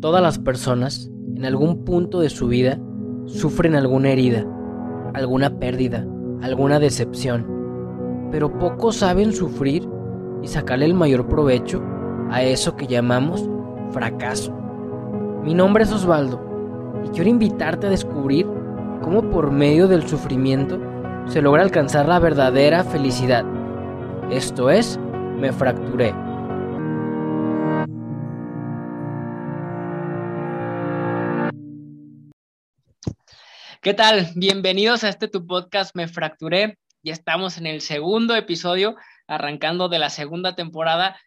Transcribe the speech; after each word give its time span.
Todas 0.00 0.22
las 0.22 0.38
personas, 0.38 1.10
en 1.34 1.44
algún 1.44 1.84
punto 1.84 2.20
de 2.20 2.30
su 2.30 2.46
vida, 2.46 2.78
sufren 3.26 3.74
alguna 3.74 4.10
herida, 4.10 4.46
alguna 5.12 5.58
pérdida, 5.58 6.06
alguna 6.40 6.78
decepción, 6.78 8.28
pero 8.30 8.56
pocos 8.60 8.94
saben 8.94 9.32
sufrir 9.32 9.88
y 10.40 10.46
sacarle 10.46 10.84
el 10.84 10.94
mayor 10.94 11.26
provecho 11.26 11.82
a 12.30 12.44
eso 12.44 12.76
que 12.76 12.86
llamamos 12.86 13.50
fracaso. 13.90 14.56
Mi 15.42 15.52
nombre 15.52 15.82
es 15.82 15.92
Osvaldo 15.92 16.40
y 17.04 17.08
quiero 17.08 17.30
invitarte 17.30 17.88
a 17.88 17.90
descubrir 17.90 18.46
cómo 19.02 19.28
por 19.30 19.50
medio 19.50 19.88
del 19.88 20.06
sufrimiento 20.06 20.78
se 21.26 21.42
logra 21.42 21.64
alcanzar 21.64 22.06
la 22.06 22.20
verdadera 22.20 22.84
felicidad. 22.84 23.44
Esto 24.30 24.70
es, 24.70 24.96
me 25.40 25.52
fracturé. 25.52 26.27
¿Qué 33.88 33.94
tal? 33.94 34.28
Bienvenidos 34.34 35.02
a 35.02 35.08
este 35.08 35.28
tu 35.28 35.46
podcast 35.46 35.96
Me 35.96 36.08
Fracturé. 36.08 36.78
Ya 37.02 37.14
estamos 37.14 37.56
en 37.56 37.66
el 37.66 37.80
segundo 37.80 38.36
episodio, 38.36 38.96
arrancando 39.26 39.88
de 39.88 39.98
la 39.98 40.10
segunda 40.10 40.54
temporada. 40.54 41.18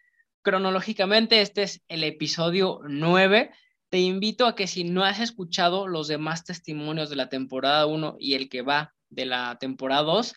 Cronológicamente, 0.42 1.40
este 1.40 1.64
es 1.64 1.82
el 1.88 2.04
episodio 2.04 2.78
9. 2.86 3.50
Te 3.88 3.98
invito 3.98 4.46
a 4.46 4.54
que 4.54 4.68
si 4.68 4.84
no 4.84 5.02
has 5.02 5.18
escuchado 5.18 5.88
los 5.88 6.06
demás 6.06 6.44
testimonios 6.44 7.10
de 7.10 7.16
la 7.16 7.28
temporada 7.28 7.86
1 7.86 8.14
y 8.20 8.34
el 8.34 8.48
que 8.48 8.62
va 8.62 8.94
de 9.10 9.26
la 9.26 9.58
temporada 9.58 10.02
2, 10.02 10.32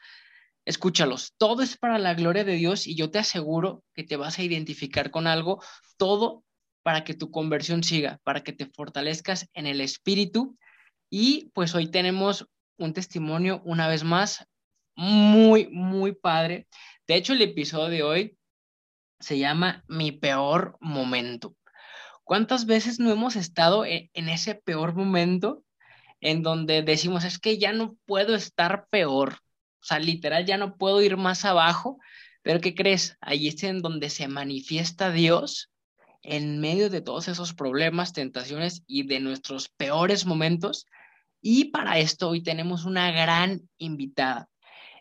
escúchalos. 0.66 1.36
Todo 1.38 1.62
es 1.62 1.78
para 1.78 2.00
la 2.00 2.16
gloria 2.16 2.44
de 2.44 2.56
Dios 2.56 2.88
y 2.88 2.96
yo 2.96 3.12
te 3.12 3.20
aseguro 3.20 3.84
que 3.94 4.04
te 4.04 4.16
vas 4.16 4.40
a 4.40 4.44
identificar 4.44 5.12
con 5.12 5.28
algo, 5.28 5.64
todo 5.96 6.44
para 6.82 7.04
que 7.04 7.14
tu 7.14 7.30
conversión 7.30 7.84
siga, 7.84 8.20
para 8.24 8.42
que 8.42 8.52
te 8.52 8.66
fortalezcas 8.66 9.48
en 9.54 9.68
el 9.68 9.80
espíritu 9.80 10.58
y 11.18 11.50
pues 11.54 11.74
hoy 11.76 11.88
tenemos 11.88 12.46
un 12.78 12.92
testimonio 12.92 13.62
una 13.64 13.88
vez 13.88 14.04
más 14.04 14.50
muy, 14.98 15.68
muy 15.68 16.12
padre. 16.12 16.68
De 17.08 17.16
hecho, 17.16 17.32
el 17.32 17.42
episodio 17.42 17.88
de 17.88 18.04
hoy 18.04 18.38
se 19.22 19.40
llama 19.40 19.86
Mi 19.88 20.12
peor 20.12 20.76
momento. 20.82 21.56
¿Cuántas 22.26 22.66
veces 22.66 23.00
no 23.00 23.12
hemos 23.12 23.38
estado 23.38 23.86
e-, 23.86 24.12
en, 24.14 24.28
ese 24.28 24.56
peor 24.56 24.94
momento 24.94 25.64
en 26.20 26.44
donde 26.44 26.82
decimos, 26.82 27.24
es 27.24 27.40
que 27.40 27.58
ya 27.58 27.72
no 27.72 27.96
puedo 28.06 28.36
estar 28.36 28.90
peor? 28.90 29.36
O 29.82 29.86
sea, 29.86 30.00
literal, 30.00 30.46
ya 30.46 30.58
no 30.58 30.76
puedo 30.76 31.02
ir 31.02 31.16
más 31.16 31.46
abajo. 31.46 31.98
Pero 32.42 32.60
¿qué 32.60 32.76
crees? 32.76 33.16
Ahí 33.22 33.48
es 33.48 33.64
en 33.64 33.80
donde 33.80 34.10
se 34.10 34.28
manifiesta 34.28 35.12
Dios 35.12 35.72
en 36.24 36.60
medio 36.60 36.90
de 36.90 37.00
todos 37.00 37.30
esos 37.30 37.54
problemas, 37.54 38.12
tentaciones 38.12 38.84
y 38.86 39.08
de 39.08 39.22
nuestros 39.22 39.70
peores 39.70 40.26
momentos. 40.26 40.86
Y 41.48 41.66
para 41.66 42.00
esto 42.00 42.30
hoy 42.30 42.42
tenemos 42.42 42.86
una 42.86 43.12
gran 43.12 43.62
invitada. 43.78 44.50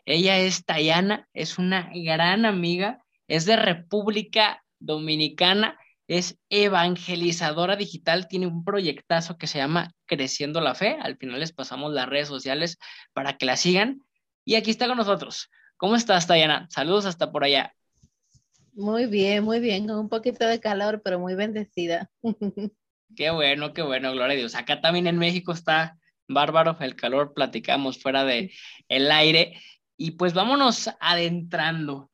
Ella 0.05 0.37
es 0.37 0.63
Tayana, 0.63 1.27
es 1.33 1.57
una 1.57 1.89
gran 1.91 2.45
amiga, 2.45 3.03
es 3.27 3.45
de 3.45 3.55
República 3.55 4.63
Dominicana, 4.77 5.75
es 6.07 6.37
evangelizadora 6.49 7.75
digital, 7.75 8.27
tiene 8.27 8.45
un 8.45 8.63
proyectazo 8.63 9.39
que 9.39 9.47
se 9.47 9.57
llama 9.57 9.91
Creciendo 10.05 10.61
la 10.61 10.75
Fe. 10.75 10.99
Al 11.01 11.17
final 11.17 11.39
les 11.39 11.51
pasamos 11.51 11.91
las 11.91 12.07
redes 12.07 12.27
sociales 12.27 12.77
para 13.13 13.37
que 13.37 13.47
la 13.47 13.57
sigan. 13.57 14.01
Y 14.45 14.53
aquí 14.53 14.69
está 14.69 14.87
con 14.87 14.97
nosotros. 14.97 15.49
¿Cómo 15.77 15.95
estás, 15.95 16.27
Tayana? 16.27 16.67
Saludos 16.69 17.07
hasta 17.07 17.31
por 17.31 17.43
allá. 17.43 17.73
Muy 18.73 19.07
bien, 19.07 19.43
muy 19.43 19.59
bien, 19.59 19.87
con 19.87 19.97
un 19.97 20.09
poquito 20.09 20.45
de 20.45 20.59
calor, 20.59 21.01
pero 21.03 21.17
muy 21.17 21.33
bendecida. 21.33 22.07
Qué 23.15 23.31
bueno, 23.31 23.73
qué 23.73 23.81
bueno, 23.81 24.11
gloria 24.11 24.35
a 24.35 24.37
Dios. 24.37 24.53
Acá 24.53 24.81
también 24.81 25.07
en 25.07 25.17
México 25.17 25.51
está 25.53 25.97
bárbaro 26.27 26.77
el 26.79 26.95
calor, 26.95 27.33
platicamos 27.33 28.01
fuera 28.01 28.23
de 28.23 28.51
el 28.89 29.11
aire 29.11 29.61
y 29.97 30.11
pues 30.11 30.33
vámonos 30.33 30.89
adentrando. 30.99 32.11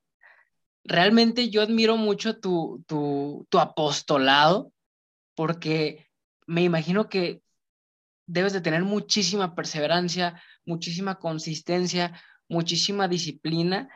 Realmente 0.84 1.50
yo 1.50 1.62
admiro 1.62 1.98
mucho 1.98 2.40
tu, 2.40 2.84
tu, 2.88 3.46
tu 3.50 3.60
apostolado 3.60 4.72
porque 5.36 6.08
me 6.48 6.64
imagino 6.64 7.10
que 7.10 7.42
debes 8.26 8.54
de 8.54 8.62
tener 8.62 8.84
muchísima 8.84 9.56
perseverancia, 9.56 10.42
muchísima 10.66 11.20
consistencia, 11.20 12.20
muchísima 12.48 13.08
disciplina 13.08 13.90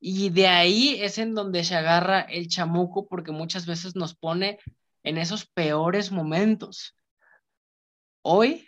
y 0.00 0.30
de 0.30 0.46
ahí 0.46 1.00
es 1.00 1.18
en 1.18 1.34
donde 1.34 1.64
se 1.64 1.74
agarra 1.74 2.20
el 2.20 2.48
chamuco 2.48 3.08
porque 3.08 3.32
muchas 3.32 3.66
veces 3.66 3.96
nos 3.96 4.14
pone 4.14 4.58
en 5.02 5.18
esos 5.18 5.46
peores 5.46 6.12
momentos. 6.12 6.94
Hoy 8.22 8.67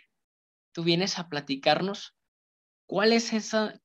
tú 0.73 0.83
vienes 0.83 1.19
a 1.19 1.29
platicarnos 1.29 2.15
cuáles, 2.85 3.31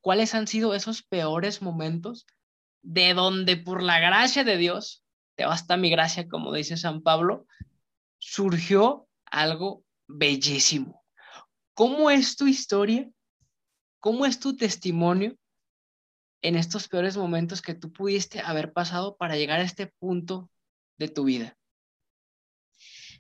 cuáles 0.01 0.35
han 0.35 0.47
sido 0.47 0.75
esos 0.75 1.03
peores 1.03 1.63
momentos 1.63 2.27
de 2.83 3.15
donde 3.15 3.57
por 3.57 3.83
la 3.83 3.99
gracia 3.99 4.45
de 4.45 4.57
Dios, 4.57 5.05
te 5.37 5.45
basta 5.45 5.77
mi 5.77 5.91
gracia, 5.91 6.29
como 6.29 6.53
dice 6.53 6.77
San 6.77 7.03
Pablo, 7.03 7.47
surgió 8.19 9.09
algo 9.25 9.85
bellísimo. 10.07 11.05
¿Cómo 11.75 12.11
es 12.11 12.37
tu 12.37 12.47
historia? 12.47 13.11
¿Cómo 14.01 14.25
es 14.25 14.41
tu 14.41 14.57
testimonio 14.57 15.37
en 16.43 16.57
estos 16.57 16.89
peores 16.89 17.17
momentos 17.17 17.61
que 17.61 17.75
tú 17.75 17.93
pudiste 17.93 18.41
haber 18.41 18.73
pasado 18.73 19.17
para 19.17 19.37
llegar 19.37 19.61
a 19.61 19.65
este 19.65 19.89
punto 19.99 20.51
de 20.97 21.09
tu 21.09 21.25
vida? 21.25 21.56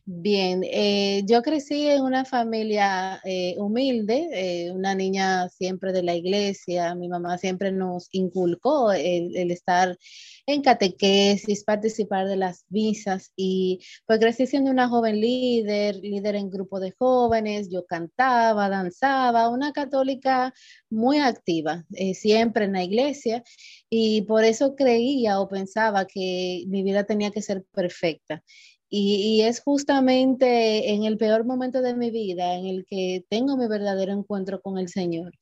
Bien, 0.08 0.62
eh, 0.62 1.24
yo 1.26 1.42
crecí 1.42 1.88
en 1.88 2.02
una 2.02 2.24
familia 2.24 3.20
eh, 3.24 3.56
humilde, 3.58 4.28
eh, 4.32 4.70
una 4.70 4.94
niña 4.94 5.48
siempre 5.48 5.92
de 5.92 6.04
la 6.04 6.14
iglesia, 6.14 6.94
mi 6.94 7.08
mamá 7.08 7.38
siempre 7.38 7.72
nos 7.72 8.08
inculcó 8.12 8.92
el, 8.92 9.50
estar 9.50 9.98
en 10.46 10.62
catequesis, 10.62 11.64
participar 11.64 12.28
de 12.28 12.36
las 12.36 12.64
misas 12.68 13.32
y 13.34 13.80
pues 14.06 14.20
crecí 14.20 14.46
siendo 14.46 14.70
una 14.70 14.88
joven 14.88 15.20
líder, 15.20 15.96
líder 15.96 16.36
en 16.36 16.50
grupo 16.50 16.78
de 16.78 16.92
jóvenes, 16.96 17.68
yo 17.68 17.84
cantaba, 17.84 18.68
danzaba, 18.68 19.48
una 19.48 19.72
católica 19.72 20.54
muy 20.88 21.18
activa, 21.18 21.84
siempre 22.14 22.66
en 22.66 22.74
la 22.74 22.84
iglesia 22.84 23.42
y 23.90 24.22
por 24.22 24.44
eso 24.44 24.76
creía 24.76 25.40
o 25.40 25.48
pensaba 25.48 26.06
que 26.06 26.62
mi 26.68 26.84
vida 26.84 27.02
tenía 27.04 27.32
que 27.32 27.42
ser 27.42 27.64
perfecta. 27.72 28.44
Y, 28.88 29.42
es 29.42 29.60
justamente 29.60 30.92
en 30.92 31.04
el 31.04 31.18
peor 31.18 31.44
momento 31.44 31.82
de 31.82 31.94
mi 31.94 32.10
vida 32.10 32.54
en 32.54 32.66
el 32.66 32.86
que 32.86 33.24
tengo 33.28 33.56
mi 33.56 33.66
verdadero 33.66 34.12
encuentro 34.12 34.60
con 34.62 34.78
el 34.78 34.88
Señor. 34.88 35.32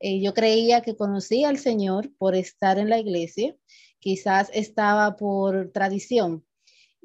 Eh, 0.00 0.20
yo 0.20 0.34
creía 0.34 0.80
que 0.80 0.96
conocía 0.96 1.48
al 1.48 1.58
Señor 1.58 2.10
por 2.18 2.34
estar 2.34 2.78
en 2.78 2.88
la 2.90 2.98
iglesia, 2.98 3.54
quizás 3.98 4.50
estaba 4.54 5.16
por 5.16 5.70
tradición. 5.72 6.44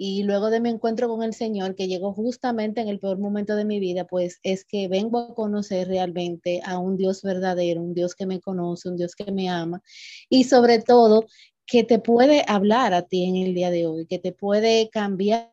Y 0.04 0.24
luego 0.24 0.50
de 0.50 0.62
mi 0.62 0.70
encuentro 0.70 1.08
con 1.10 1.22
el 1.22 1.34
Señor, 1.36 1.76
que 1.76 1.88
llegó 1.88 2.14
justamente 2.14 2.82
en 2.82 2.88
el 2.88 3.00
peor 3.00 3.20
momento 3.20 3.56
de 3.56 3.66
mi 3.66 3.80
vida, 3.80 4.08
pues 4.08 4.40
es 4.42 4.66
que 4.66 4.88
vengo 4.88 5.20
a 5.20 5.36
conocer 5.36 5.90
realmente 5.90 6.62
a 6.66 6.80
un 6.80 6.98
Dios 6.98 7.22
verdadero, 7.22 7.84
un 7.84 7.94
Dios 7.94 8.16
que 8.16 8.26
me 8.26 8.40
conoce, 8.40 8.90
un 8.90 8.98
Dios 8.98 9.16
que 9.16 9.32
me 9.32 9.50
ama 9.50 9.84
y 10.30 10.46
sobre 10.46 10.80
todo 10.82 11.28
que 11.66 11.84
te 11.84 12.00
puede 12.00 12.44
hablar 12.48 12.94
a 12.94 13.04
ti 13.04 13.26
en 13.26 13.36
el 13.36 13.54
día 13.54 13.72
de 13.72 13.88
hoy, 13.88 14.06
que 14.06 14.20
te 14.20 14.32
puede 14.32 14.90
cambiar 14.90 15.50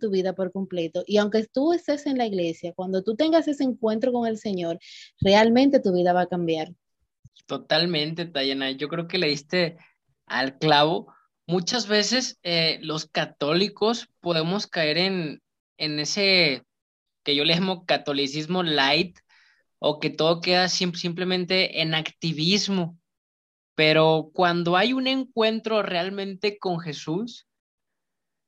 tu 0.00 0.10
vida 0.10 0.34
por 0.34 0.52
completo. 0.52 1.02
Y 1.06 1.16
aunque 1.18 1.46
tú 1.46 1.72
estés 1.72 2.06
en 2.06 2.18
la 2.18 2.26
iglesia, 2.26 2.72
cuando 2.74 3.02
tú 3.02 3.16
tengas 3.16 3.48
ese 3.48 3.64
encuentro 3.64 4.12
con 4.12 4.26
el 4.26 4.38
Señor, 4.38 4.78
realmente 5.20 5.80
tu 5.80 5.92
vida 5.92 6.12
va 6.12 6.22
a 6.22 6.28
cambiar. 6.28 6.72
Totalmente, 7.46 8.26
Tayana. 8.26 8.72
Yo 8.72 8.88
creo 8.88 9.06
que 9.08 9.18
le 9.18 9.28
diste 9.28 9.76
al 10.26 10.58
clavo. 10.58 11.12
Muchas 11.46 11.86
veces 11.86 12.38
eh, 12.42 12.78
los 12.82 13.06
católicos 13.06 14.08
podemos 14.20 14.66
caer 14.66 14.98
en, 14.98 15.42
en 15.78 16.00
ese 16.00 16.64
que 17.22 17.34
yo 17.34 17.44
le 17.44 17.54
llamo 17.54 17.84
catolicismo 17.86 18.62
light 18.62 19.18
o 19.78 20.00
que 20.00 20.10
todo 20.10 20.40
queda 20.40 20.68
simplemente 20.68 21.82
en 21.82 21.94
activismo 21.94 22.98
pero 23.76 24.30
cuando 24.32 24.76
hay 24.76 24.94
un 24.94 25.06
encuentro 25.06 25.82
realmente 25.82 26.58
con 26.58 26.80
Jesús, 26.80 27.46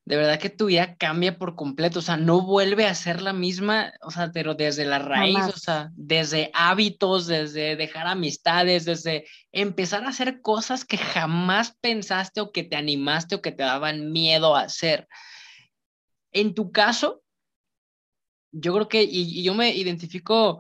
de 0.07 0.17
verdad 0.17 0.41
que 0.41 0.49
tu 0.49 0.67
vida 0.67 0.97
cambia 0.97 1.37
por 1.37 1.55
completo, 1.55 1.99
o 1.99 2.03
sea, 2.03 2.17
no 2.17 2.41
vuelve 2.41 2.87
a 2.87 2.95
ser 2.95 3.21
la 3.21 3.35
misma, 3.35 3.93
o 4.01 4.11
sea, 4.11 4.31
pero 4.33 4.55
desde 4.55 4.87
la 4.87 4.99
raíz, 4.99 5.45
o 5.55 5.59
sea, 5.59 5.91
desde 5.97 6.51
hábitos, 6.55 7.27
desde 7.27 7.77
dejar 7.77 8.07
amistades, 8.07 8.87
desde 8.87 9.27
empezar 9.53 10.05
a 10.05 10.09
hacer 10.09 10.41
cosas 10.41 10.87
que 10.87 10.97
jamás 10.97 11.77
pensaste 11.83 12.41
o 12.41 12.51
que 12.51 12.65
te 12.65 12.77
animaste 12.77 13.35
o 13.35 13.43
que 13.43 13.53
te 13.53 13.65
daban 13.65 14.11
miedo 14.11 14.57
a 14.57 14.63
hacer. 14.63 15.07
En 16.33 16.55
tu 16.55 16.73
caso, 16.73 17.23
yo 18.51 18.73
creo 18.73 18.89
que, 18.89 19.03
y, 19.03 19.41
y 19.41 19.43
yo 19.43 19.53
me 19.53 19.77
identifico 19.77 20.59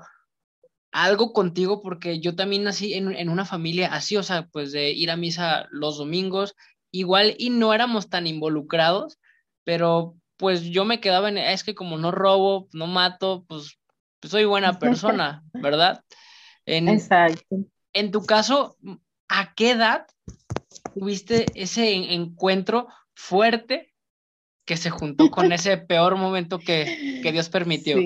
algo 0.93 1.33
contigo 1.33 1.83
porque 1.83 2.21
yo 2.21 2.35
también 2.35 2.65
nací 2.65 2.95
en, 2.95 3.29
una 3.29 3.45
familia 3.45 3.93
así, 3.93 4.17
o 4.17 4.23
sea, 4.23 4.47
pues 4.47 4.73
de 4.73 4.91
ir 4.91 5.11
a 5.11 5.17
misa 5.17 5.67
los 5.71 5.99
domingos, 5.99 6.55
igual 6.91 7.35
y 7.39 7.51
no 7.51 7.75
éramos 7.75 8.09
tan 8.09 8.27
involucrados, 8.27 9.19
pero 9.65 10.17
pues 10.37 10.63
yo 10.63 10.85
me 10.85 11.01
quedaba 11.01 11.29
en, 11.29 11.39
es 11.39 11.65
que 11.65 11.75
como 11.75 11.99
no 11.99 12.11
robo, 12.11 12.69
no 12.73 12.87
mato, 12.87 13.45
pues, 13.49 13.79
pues 14.21 14.31
soy 14.31 14.45
buena 14.45 14.79
persona, 14.79 15.43
¿verdad? 15.53 16.05
Exacto. 16.65 17.57
En 17.93 18.11
tu 18.11 18.25
caso, 18.25 18.77
¿a 19.29 19.55
qué 19.55 19.71
edad 19.71 20.07
tuviste 20.95 21.47
ese 21.55 21.93
encuentro 22.15 22.89
fuerte 23.15 23.95
que 24.65 24.77
se 24.77 24.91
juntó 24.91 25.31
con 25.31 25.53
ese 25.53 25.77
peor 25.79 26.17
momento 26.17 26.59
que, 26.59 27.21
Dios 27.33 27.49
permitió? 27.49 27.99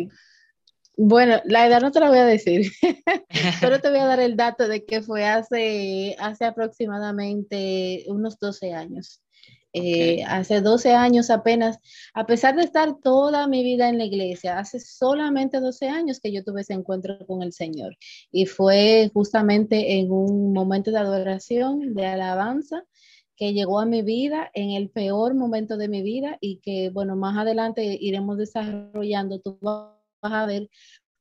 Bueno, 0.97 1.41
la 1.44 1.67
edad 1.67 1.81
no 1.81 1.91
te 1.91 2.00
la 2.00 2.09
voy 2.09 2.19
a 2.19 2.27
decir, 2.27 2.71
pero 3.61 3.81
te 3.81 3.91
voy 3.91 3.99
a 3.99 4.06
dar 4.06 4.21
el 4.21 4.37
dato 4.37 4.69
de 4.69 4.85
que 4.85 5.03
fue 5.03 5.25
hace, 5.25 6.17
hace 6.19 6.44
aproximadamente 6.44 8.05
unos 8.09 8.39
12 8.39 8.73
años. 8.73 9.23
Eh, 9.75 10.23
hace 10.25 10.61
12 10.61 10.93
años 10.93 11.31
apenas, 11.31 11.79
a 12.12 12.27
pesar 12.27 12.56
de 12.56 12.62
estar 12.62 13.00
toda 13.00 13.47
mi 13.47 13.65
vida 13.65 13.89
en 13.89 13.97
la 13.97 14.05
iglesia, 14.05 14.59
hace 14.59 14.79
solamente 14.81 15.61
12 15.61 15.89
años 15.89 16.21
que 16.21 16.31
yo 16.31 16.44
tuve 16.44 16.61
ese 16.61 16.75
encuentro 16.75 17.19
con 17.27 17.43
el 17.43 17.55
Señor. 17.55 17.97
Y 18.31 18.44
fue 18.44 19.11
justamente 19.15 19.99
en 19.99 20.12
un 20.12 20.53
momento 20.53 20.91
de 20.91 20.99
adoración, 20.99 21.94
de 21.94 22.06
alabanza, 22.06 22.85
que 23.35 23.55
llegó 23.55 23.81
a 23.81 23.87
mi 23.87 24.03
vida 24.03 24.50
en 24.53 24.73
el 24.73 24.91
peor 24.91 25.35
momento 25.35 25.79
de 25.79 25.89
mi 25.89 26.03
vida 26.03 26.37
y 26.41 26.59
que, 26.59 26.91
bueno, 26.91 27.17
más 27.17 27.39
adelante 27.39 27.97
iremos 27.99 28.37
desarrollando. 28.37 29.41
Tú 29.41 29.59
vas 30.22 30.32
a 30.32 30.46
ver 30.46 30.70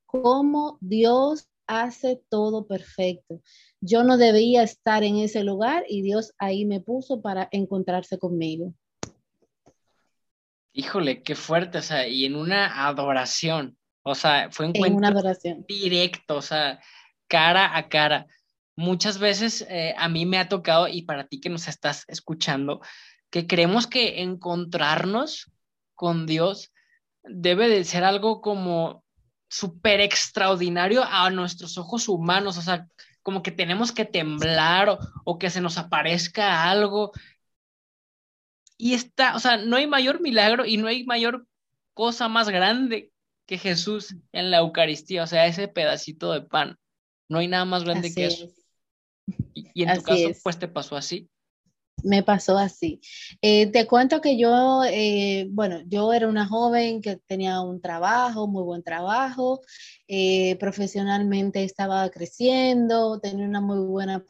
cómo 0.06 0.78
Dios 0.80 1.50
hace 1.68 2.22
todo 2.30 2.68
perfecto. 2.68 3.42
Yo 3.82 4.04
no 4.04 4.18
debía 4.18 4.64
estar 4.64 5.04
en 5.04 5.18
ese 5.18 5.44
lugar 5.44 5.84
y 5.88 6.02
Dios 6.02 6.34
ahí 6.38 6.66
me 6.66 6.80
puso 6.80 7.22
para 7.22 7.50
encontrarse 7.52 8.20
conmigo. 8.20 8.74
Híjole, 10.74 11.24
qué 11.24 11.36
fuerte, 11.36 11.80
o 11.80 11.82
sea, 11.82 12.08
y 12.08 12.26
en 12.26 12.36
una 12.36 12.88
adoración, 12.88 13.78
o 14.04 14.16
sea, 14.16 14.50
fue 14.52 14.68
un 14.68 14.76
en 14.76 14.96
una 14.96 15.10
adoración. 15.10 15.66
directo, 15.68 16.38
o 16.38 16.42
sea, 16.42 16.80
cara 17.28 17.76
a 17.76 17.90
cara. 17.90 18.28
Muchas 18.78 19.20
veces 19.20 19.66
eh, 19.70 19.94
a 19.98 20.08
mí 20.08 20.26
me 20.26 20.38
ha 20.38 20.48
tocado, 20.48 20.88
y 20.88 21.02
para 21.02 21.28
ti 21.28 21.42
que 21.42 21.50
nos 21.50 21.68
estás 21.68 22.06
escuchando, 22.08 22.80
que 23.30 23.48
creemos 23.48 23.86
que 23.86 24.22
encontrarnos 24.22 25.52
con 25.94 26.26
Dios 26.26 26.72
debe 27.24 27.70
de 27.70 27.84
ser 27.84 28.04
algo 28.04 28.42
como 28.42 29.04
súper 29.50 30.02
extraordinario 30.02 31.04
a 31.04 31.30
nuestros 31.30 31.78
ojos 31.78 32.08
humanos, 32.08 32.58
o 32.58 32.62
sea, 32.62 32.88
como 33.22 33.44
que 33.44 33.52
tenemos 33.52 33.92
que 33.92 34.06
temblar 34.06 34.98
o, 35.26 35.38
que 35.38 35.50
se 35.50 35.62
nos 35.62 35.78
aparezca 35.78 36.70
algo. 36.70 37.12
Y 38.78 38.94
está, 38.94 39.36
o 39.36 39.40
sea, 39.40 39.58
no 39.58 39.76
hay 39.76 39.88
mayor 39.88 40.22
milagro 40.22 40.66
y 40.66 40.78
no 40.78 40.88
hay 40.88 41.04
mayor 41.06 41.46
cosa 41.94 42.28
más 42.28 42.50
grande 42.50 43.12
que 43.46 43.58
Jesús 43.58 44.16
en 44.32 44.50
la 44.50 44.60
Eucaristía, 44.60 45.24
o 45.24 45.28
sea, 45.28 45.46
ese 45.46 45.68
pedacito 45.68 46.32
de 46.32 46.42
pan. 46.42 46.78
No 47.30 47.40
hay 47.40 47.48
nada 47.48 47.66
más 47.66 47.84
grande 47.84 48.14
que 48.14 48.26
eso. 48.26 48.48
Y, 49.54 49.84
en 49.84 49.98
tu 49.98 50.04
caso, 50.04 50.30
pues 50.44 50.58
te 50.58 50.68
pasó 50.68 50.96
así 50.96 51.30
me 52.04 52.24
pasó 52.24 52.58
así. 52.58 53.02
Eh, 53.42 53.68
te 53.68 53.88
cuento 53.88 54.22
que 54.22 54.38
yo, 54.38 54.84
eh, 54.86 55.48
bueno, 55.50 55.82
yo 55.88 56.14
era 56.14 56.28
una 56.28 56.48
joven 56.48 57.02
que 57.02 57.18
tenía 57.18 57.62
un 57.62 57.82
trabajo, 57.82 58.48
muy 58.48 58.64
buen 58.64 58.84
trabajo, 58.84 59.62
eh, 60.08 60.56
profesionalmente 60.58 61.64
estaba 61.64 62.10
creciendo, 62.10 63.20
tenía 63.20 63.46
una 63.46 63.62
muy 63.62 63.80
buena 63.80 64.26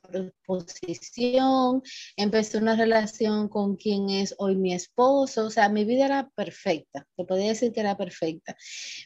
posición, 0.46 1.82
empecé 2.16 2.58
una 2.58 2.76
relación 2.76 3.48
con 3.50 3.76
quien 3.76 4.10
es 4.10 4.36
hoy 4.38 4.56
mi 4.56 4.74
esposo, 4.74 5.46
o 5.46 5.50
sea, 5.50 5.70
mi 5.70 5.86
vida 5.86 6.06
era 6.06 6.30
perfecta, 6.36 7.08
te 7.16 7.24
podría 7.26 7.50
decir 7.50 7.72
que 7.72 7.80
era 7.80 7.98
perfecta, 7.98 8.56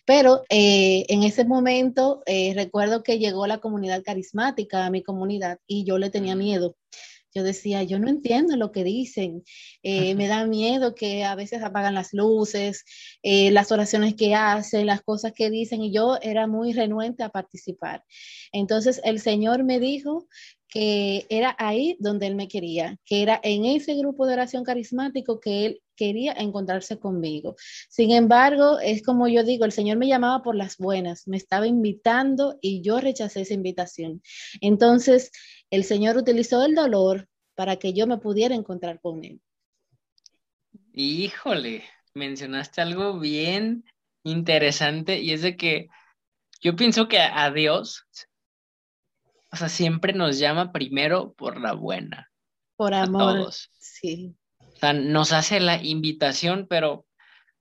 pero 0.05 0.43
en 0.49 1.23
ese 1.23 1.45
momento 1.45 2.23
recuerdo 2.55 3.03
que 3.03 3.19
llegó 3.19 3.47
la 3.47 3.59
comunidad 3.59 4.03
carismática 4.03 4.85
a 4.85 4.89
mi 4.89 5.03
comunidad 5.03 5.59
y 5.67 5.85
yo 5.85 5.97
le 5.97 6.09
tenía 6.09 6.35
miedo 6.35 6.75
yo 7.35 7.43
decía, 7.43 7.83
yo 7.83 7.99
no 7.99 8.07
entiendo 8.09 8.55
lo 8.55 8.71
que 8.71 8.85
dicen, 8.85 9.43
eh, 9.83 10.15
me 10.15 10.27
da 10.27 10.45
miedo 10.47 10.95
que 10.95 11.25
a 11.25 11.35
veces 11.35 11.61
apagan 11.61 11.93
las 11.93 12.13
luces, 12.13 12.85
eh, 13.23 13.51
las 13.51 13.73
oraciones 13.73 14.15
que 14.15 14.33
hacen, 14.33 14.85
las 14.85 15.01
cosas 15.01 15.33
que 15.33 15.49
dicen, 15.49 15.81
y 15.81 15.93
yo 15.93 16.17
era 16.21 16.47
muy 16.47 16.71
renuente 16.71 17.23
a 17.23 17.29
participar. 17.29 18.03
Entonces 18.53 19.01
el 19.03 19.19
Señor 19.19 19.65
me 19.65 19.81
dijo 19.81 20.27
que 20.67 21.25
era 21.29 21.55
ahí 21.59 21.95
donde 21.99 22.27
Él 22.27 22.35
me 22.35 22.47
quería, 22.47 22.97
que 23.05 23.21
era 23.21 23.39
en 23.43 23.65
ese 23.65 23.95
grupo 23.95 24.25
de 24.25 24.33
oración 24.33 24.63
carismático 24.63 25.39
que 25.39 25.65
Él 25.65 25.81
quería 25.95 26.33
encontrarse 26.33 26.99
conmigo. 26.99 27.55
Sin 27.89 28.11
embargo, 28.11 28.79
es 28.79 29.01
como 29.01 29.27
yo 29.27 29.43
digo, 29.43 29.65
el 29.65 29.71
Señor 29.71 29.97
me 29.97 30.07
llamaba 30.07 30.43
por 30.43 30.55
las 30.55 30.77
buenas, 30.77 31.27
me 31.27 31.37
estaba 31.37 31.67
invitando 31.67 32.57
y 32.61 32.81
yo 32.81 32.99
rechacé 32.99 33.41
esa 33.41 33.53
invitación. 33.53 34.21
Entonces, 34.61 35.31
el 35.69 35.83
Señor 35.83 36.17
utilizó 36.17 36.65
el 36.65 36.75
dolor 36.75 37.27
para 37.55 37.77
que 37.77 37.93
yo 37.93 38.07
me 38.07 38.17
pudiera 38.17 38.55
encontrar 38.55 38.99
con 38.99 39.23
Él. 39.23 39.41
Híjole, 40.93 41.83
mencionaste 42.13 42.81
algo 42.81 43.19
bien 43.19 43.85
interesante 44.23 45.19
y 45.19 45.31
es 45.31 45.41
de 45.41 45.55
que 45.55 45.87
yo 46.61 46.75
pienso 46.75 47.07
que 47.07 47.19
a 47.19 47.51
Dios, 47.51 48.05
o 49.55 49.57
sea, 49.57 49.69
siempre 49.69 50.11
nos 50.11 50.37
llama 50.37 50.73
primero 50.73 51.33
por 51.33 51.61
la 51.61 51.71
buena. 51.71 52.29
Por 52.75 52.93
amor. 52.93 53.53
Sí. 53.79 54.35
O 54.59 54.77
sea, 54.77 54.91
nos 54.91 55.31
hace 55.31 55.61
la 55.61 55.81
invitación, 55.81 56.67
pero 56.69 57.05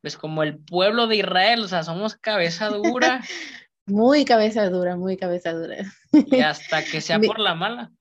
pues 0.01 0.17
como 0.17 0.43
el 0.43 0.59
pueblo 0.59 1.07
de 1.07 1.17
Israel, 1.17 1.61
o 1.61 1.69
sea, 1.69 1.85
somos 1.85 2.17
cabeza 2.17 2.69
dura. 2.69 3.23
muy 3.87 4.25
cabeza 4.25 4.69
dura, 4.69 4.97
muy 4.97 5.17
cabeza 5.17 5.53
dura. 5.53 5.77
Y 6.13 6.41
hasta 6.41 6.85
que 6.85 7.01
sea 7.01 7.21
por 7.21 7.39
la 7.39 7.55
mala. 7.55 7.93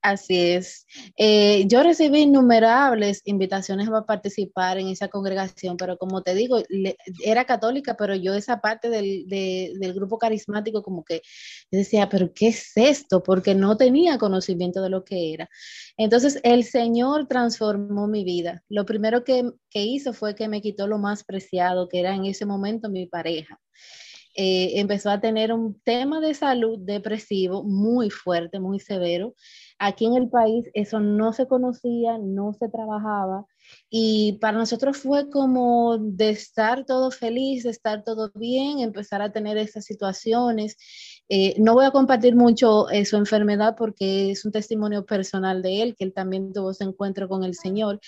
Así 0.00 0.52
es. 0.52 0.86
Eh, 1.16 1.64
yo 1.66 1.82
recibí 1.82 2.20
innumerables 2.20 3.20
invitaciones 3.24 3.88
para 3.88 4.06
participar 4.06 4.78
en 4.78 4.88
esa 4.88 5.08
congregación, 5.08 5.76
pero 5.76 5.98
como 5.98 6.22
te 6.22 6.34
digo, 6.34 6.62
era 7.24 7.44
católica, 7.44 7.96
pero 7.96 8.14
yo 8.14 8.34
esa 8.34 8.60
parte 8.60 8.90
del, 8.90 9.26
del, 9.26 9.92
grupo 9.94 10.16
carismático 10.18 10.82
como 10.84 11.04
que 11.04 11.22
decía, 11.72 12.08
pero 12.08 12.32
¿qué 12.32 12.48
es 12.48 12.76
esto? 12.76 13.24
Porque 13.24 13.56
no 13.56 13.76
tenía 13.76 14.18
conocimiento 14.18 14.82
de 14.82 14.90
lo 14.90 15.04
que 15.04 15.34
era. 15.34 15.48
Entonces 15.96 16.38
el 16.44 16.62
Señor 16.62 17.26
transformó 17.26 18.06
mi 18.06 18.22
vida. 18.22 18.62
Lo 18.68 18.86
primero 18.86 19.24
que, 19.24 19.50
que 19.68 19.82
hizo 19.82 20.12
fue 20.12 20.36
que 20.36 20.48
me 20.48 20.62
quitó 20.62 20.86
lo 20.86 20.98
más 20.98 21.24
preciado, 21.24 21.88
que 21.88 21.98
era 22.00 22.14
en 22.14 22.24
ese 22.24 22.46
momento 22.46 22.88
mi 22.88 23.06
pareja. 23.06 23.58
Eh, 24.40 24.78
empezó 24.78 25.10
a 25.10 25.20
tener 25.20 25.52
un 25.52 25.80
tema 25.80 26.20
de 26.20 26.32
salud 26.32 26.78
depresivo 26.78 27.64
muy 27.64 28.08
fuerte, 28.08 28.60
muy 28.60 28.78
severo. 28.78 29.34
Aquí 29.78 30.06
en 30.06 30.14
el 30.14 30.28
país 30.28 30.66
eso 30.74 31.00
no 31.00 31.32
se 31.32 31.46
conocía, 31.46 32.18
no 32.18 32.52
se 32.52 32.68
trabajaba 32.68 33.46
y 33.90 34.34
para 34.40 34.58
nosotros 34.58 34.98
fue 34.98 35.30
como 35.30 35.98
de 35.98 36.30
estar 36.30 36.84
todo 36.84 37.10
feliz, 37.10 37.64
de 37.64 37.70
estar 37.70 38.04
todo 38.04 38.30
bien, 38.34 38.80
empezar 38.80 39.22
a 39.22 39.32
tener 39.32 39.56
esas 39.56 39.84
situaciones. 39.84 40.76
Eh, 41.28 41.54
no 41.58 41.74
voy 41.74 41.84
a 41.84 41.90
compartir 41.90 42.34
mucho 42.36 42.88
eh, 42.90 43.04
su 43.04 43.16
enfermedad 43.16 43.74
porque 43.76 44.30
es 44.30 44.44
un 44.44 44.52
testimonio 44.52 45.04
personal 45.04 45.62
de 45.62 45.82
él, 45.82 45.94
que 45.96 46.04
él 46.04 46.12
también 46.12 46.52
tuvo 46.52 46.70
ese 46.70 46.84
encuentro 46.84 47.28
con 47.28 47.44
el 47.44 47.54
Señor. 47.54 48.00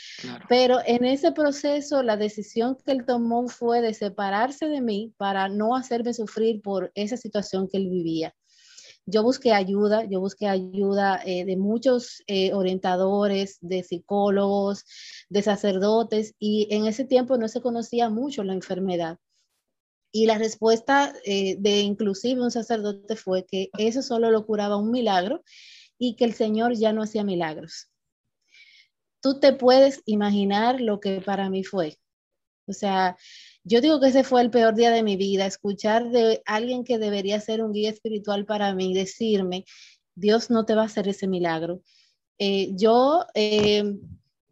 Pero 0.49 0.79
en 0.85 1.05
ese 1.05 1.33
proceso, 1.33 2.03
la 2.03 2.17
decisión 2.17 2.77
que 2.85 2.93
él 2.93 3.05
tomó 3.07 3.49
fue 3.49 3.81
de 3.81 3.95
separarse 3.95 4.67
de 4.67 4.81
mí 4.81 5.15
para 5.17 5.49
no 5.49 5.77
hacerme 5.77 6.15
sufrir 6.15 6.61
por 6.63 6.93
esa 6.95 7.17
situación 7.17 7.69
que 7.69 7.79
él 7.79 7.89
vivía 7.89 8.35
yo 9.11 9.23
busqué 9.23 9.53
ayuda, 9.53 10.05
yo 10.05 10.21
busqué 10.21 10.47
ayuda 10.47 11.21
eh, 11.25 11.45
de 11.45 11.57
muchos 11.57 12.23
eh, 12.27 12.53
orientadores, 12.53 13.59
de 13.61 13.83
psicólogos, 13.83 14.85
de 15.29 15.43
sacerdotes, 15.43 16.35
y 16.39 16.69
en 16.71 16.87
ese 16.87 17.05
tiempo 17.05 17.37
no 17.37 17.49
se 17.49 17.61
conocía 17.61 18.09
mucho 18.09 18.45
la 18.45 18.55
enfermedad. 18.55 19.19
Y 20.13 20.27
la 20.27 20.39
respuesta 20.39 21.15
eh, 21.25 21.57
de 21.59 21.81
inclusive 21.81 22.41
un 22.41 22.51
sacerdote 22.51 23.17
fue 23.17 23.45
que 23.47 23.71
eso 23.79 24.03
solo 24.03 24.31
lo 24.31 24.45
curaba 24.45 24.77
un 24.77 24.91
milagro 24.91 25.45
y 25.99 26.17
que 26.17 26.25
el 26.25 26.35
Señor 26.35 26.75
ya 26.75 26.93
no 26.93 27.03
hacía 27.03 27.25
milagros. 27.25 27.89
Tú 29.21 29.39
te 29.39 29.53
puedes 29.53 30.03
imaginar 30.07 30.81
lo 30.81 30.99
que 30.99 31.21
para 31.21 31.51
mí 31.51 31.63
fue. 31.63 31.99
O 32.67 32.73
sea, 32.73 33.17
yo 33.65 33.81
digo 33.81 34.01
que 34.01 34.09
ese 34.09 34.25
fue 34.25 34.43
el 34.43 34.51
peor 34.51 34.75
día 34.75 34.91
de 34.91 35.03
mi 35.03 35.17
vida, 35.17 35.47
escuchar 35.47 36.11
de 36.11 36.43
alguien 36.47 36.85
que 36.85 36.99
debería 36.99 37.41
ser 37.41 37.63
un 37.63 37.73
guía 37.73 37.91
espiritual 37.91 38.47
para 38.47 38.75
mí, 38.75 38.95
decirme, 38.95 39.65
Dios 40.15 40.51
no 40.51 40.65
te 40.65 40.75
va 40.75 40.83
a 40.83 40.87
hacer 40.87 41.09
ese 41.09 41.27
milagro. 41.27 41.83
Eh, 42.39 42.71
yo 42.75 43.27
eh, 43.35 43.99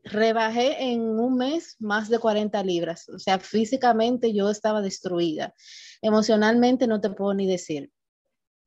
rebajé 0.04 0.90
en 0.92 1.00
un 1.02 1.36
mes 1.36 1.76
más 1.78 2.08
de 2.08 2.18
40 2.18 2.62
libras, 2.62 3.08
o 3.08 3.18
sea, 3.18 3.38
físicamente 3.38 4.34
yo 4.34 4.50
estaba 4.50 4.82
destruida, 4.82 5.54
emocionalmente 6.02 6.86
no 6.86 7.00
te 7.00 7.10
puedo 7.10 7.34
ni 7.34 7.46
decir. 7.46 7.90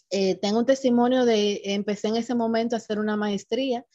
Eh, 0.10 0.36
tengo 0.36 0.60
un 0.60 0.66
testimonio 0.66 1.24
de, 1.24 1.62
empecé 1.66 2.10
en 2.10 2.18
ese 2.18 2.36
momento 2.36 2.76
a 2.76 2.78
hacer 2.78 3.00
una 3.00 3.16
maestría 3.16 3.86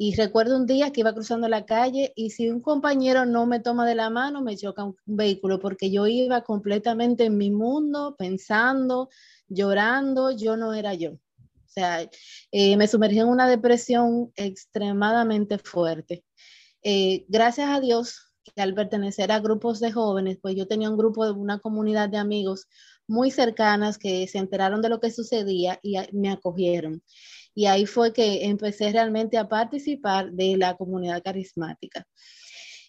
Y 0.00 0.14
recuerdo 0.14 0.56
un 0.56 0.66
día 0.66 0.92
que 0.92 1.00
iba 1.00 1.12
cruzando 1.12 1.48
la 1.48 1.66
calle 1.66 2.12
y 2.14 2.30
si 2.30 2.48
un 2.48 2.60
compañero 2.60 3.26
no 3.26 3.46
me 3.46 3.58
toma 3.58 3.84
de 3.84 3.96
la 3.96 4.10
mano, 4.10 4.42
me 4.42 4.56
choca 4.56 4.84
un, 4.84 4.96
vehículo 5.06 5.58
porque 5.58 5.90
yo 5.90 6.06
iba 6.06 6.42
completamente 6.42 7.24
en 7.24 7.36
mi 7.36 7.50
mundo, 7.50 8.14
pensando, 8.16 9.08
llorando, 9.48 10.30
yo 10.30 10.56
no 10.56 10.72
era 10.72 10.94
yo. 10.94 11.14
O 11.14 11.70
sea, 11.70 12.08
eh, 12.52 12.76
me 12.76 12.86
sumergí 12.86 13.18
en 13.18 13.26
una 13.28 13.48
depresión 13.48 14.32
extremadamente 14.36 15.58
fuerte. 15.58 16.24
Eh, 16.84 17.24
gracias 17.28 17.68
a 17.68 17.80
Dios 17.80 18.32
que 18.54 18.62
al 18.62 18.74
pertenecer 18.74 19.32
a 19.32 19.40
grupos 19.40 19.80
de 19.80 19.90
jóvenes, 19.90 20.38
pues 20.40 20.54
yo 20.54 20.68
tenía 20.68 20.90
un 20.90 20.96
grupo 20.96 21.24
de 21.26 21.32
una 21.32 21.58
comunidad 21.58 22.08
de 22.08 22.18
amigos 22.18 22.68
muy 23.08 23.32
cercanas 23.32 23.98
que 23.98 24.28
se 24.28 24.38
enteraron 24.38 24.80
de 24.80 24.90
lo 24.90 25.00
que 25.00 25.10
sucedía 25.10 25.80
y 25.82 25.96
me 26.12 26.30
acogieron. 26.30 27.02
Y 27.58 27.66
ahí 27.66 27.86
fue 27.86 28.12
que 28.12 28.44
empecé 28.44 28.92
realmente 28.92 29.36
a 29.36 29.48
participar 29.48 30.30
de 30.30 30.56
la 30.56 30.76
comunidad 30.76 31.24
carismática. 31.24 32.06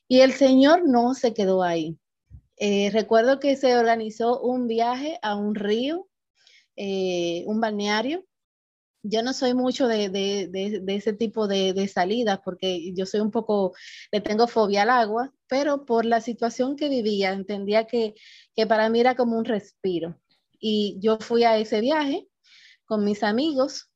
Y 0.08 0.20
el 0.20 0.32
Señor 0.34 0.88
no 0.88 1.16
se 1.16 1.34
quedó 1.34 1.64
ahí. 1.64 1.98
Eh, 2.56 2.92
recuerdo 2.94 3.40
que 3.40 3.56
se 3.56 3.76
organizó 3.76 4.40
un 4.40 4.68
viaje 4.68 5.18
a 5.24 5.36
un 5.36 5.56
río, 5.56 6.08
eh, 6.76 7.46
un 7.48 7.60
balneario. 7.60 8.24
Yo 9.02 9.24
no 9.24 9.34
soy 9.34 9.56
mucho 9.56 9.88
de, 9.88 10.52
ese 10.88 11.14
tipo 11.14 11.48
de, 11.48 11.88
salidas 11.88 12.40
porque 12.46 12.94
yo 12.94 13.08
soy 13.08 13.22
un 13.22 13.32
poco, 13.32 13.74
le 14.12 14.22
tengo 14.22 14.46
fobia 14.46 14.84
al 14.84 14.92
agua, 14.92 15.34
pero 15.48 15.84
por 15.84 16.06
la 16.06 16.22
situación 16.22 16.76
que 16.76 16.90
vivía 16.90 17.32
entendía 17.32 17.88
que, 17.88 18.14
que 18.56 18.68
para 18.68 18.88
mí 18.90 19.00
era 19.00 19.16
como 19.16 19.36
un 19.36 19.46
respiro. 19.46 20.22
Y 20.60 21.00
yo 21.00 21.18
fui 21.18 21.44
a 21.44 21.58
ese 21.58 21.82
viaje 21.82 22.28
con 22.86 23.04
mis 23.04 23.24
amigos, 23.24 23.90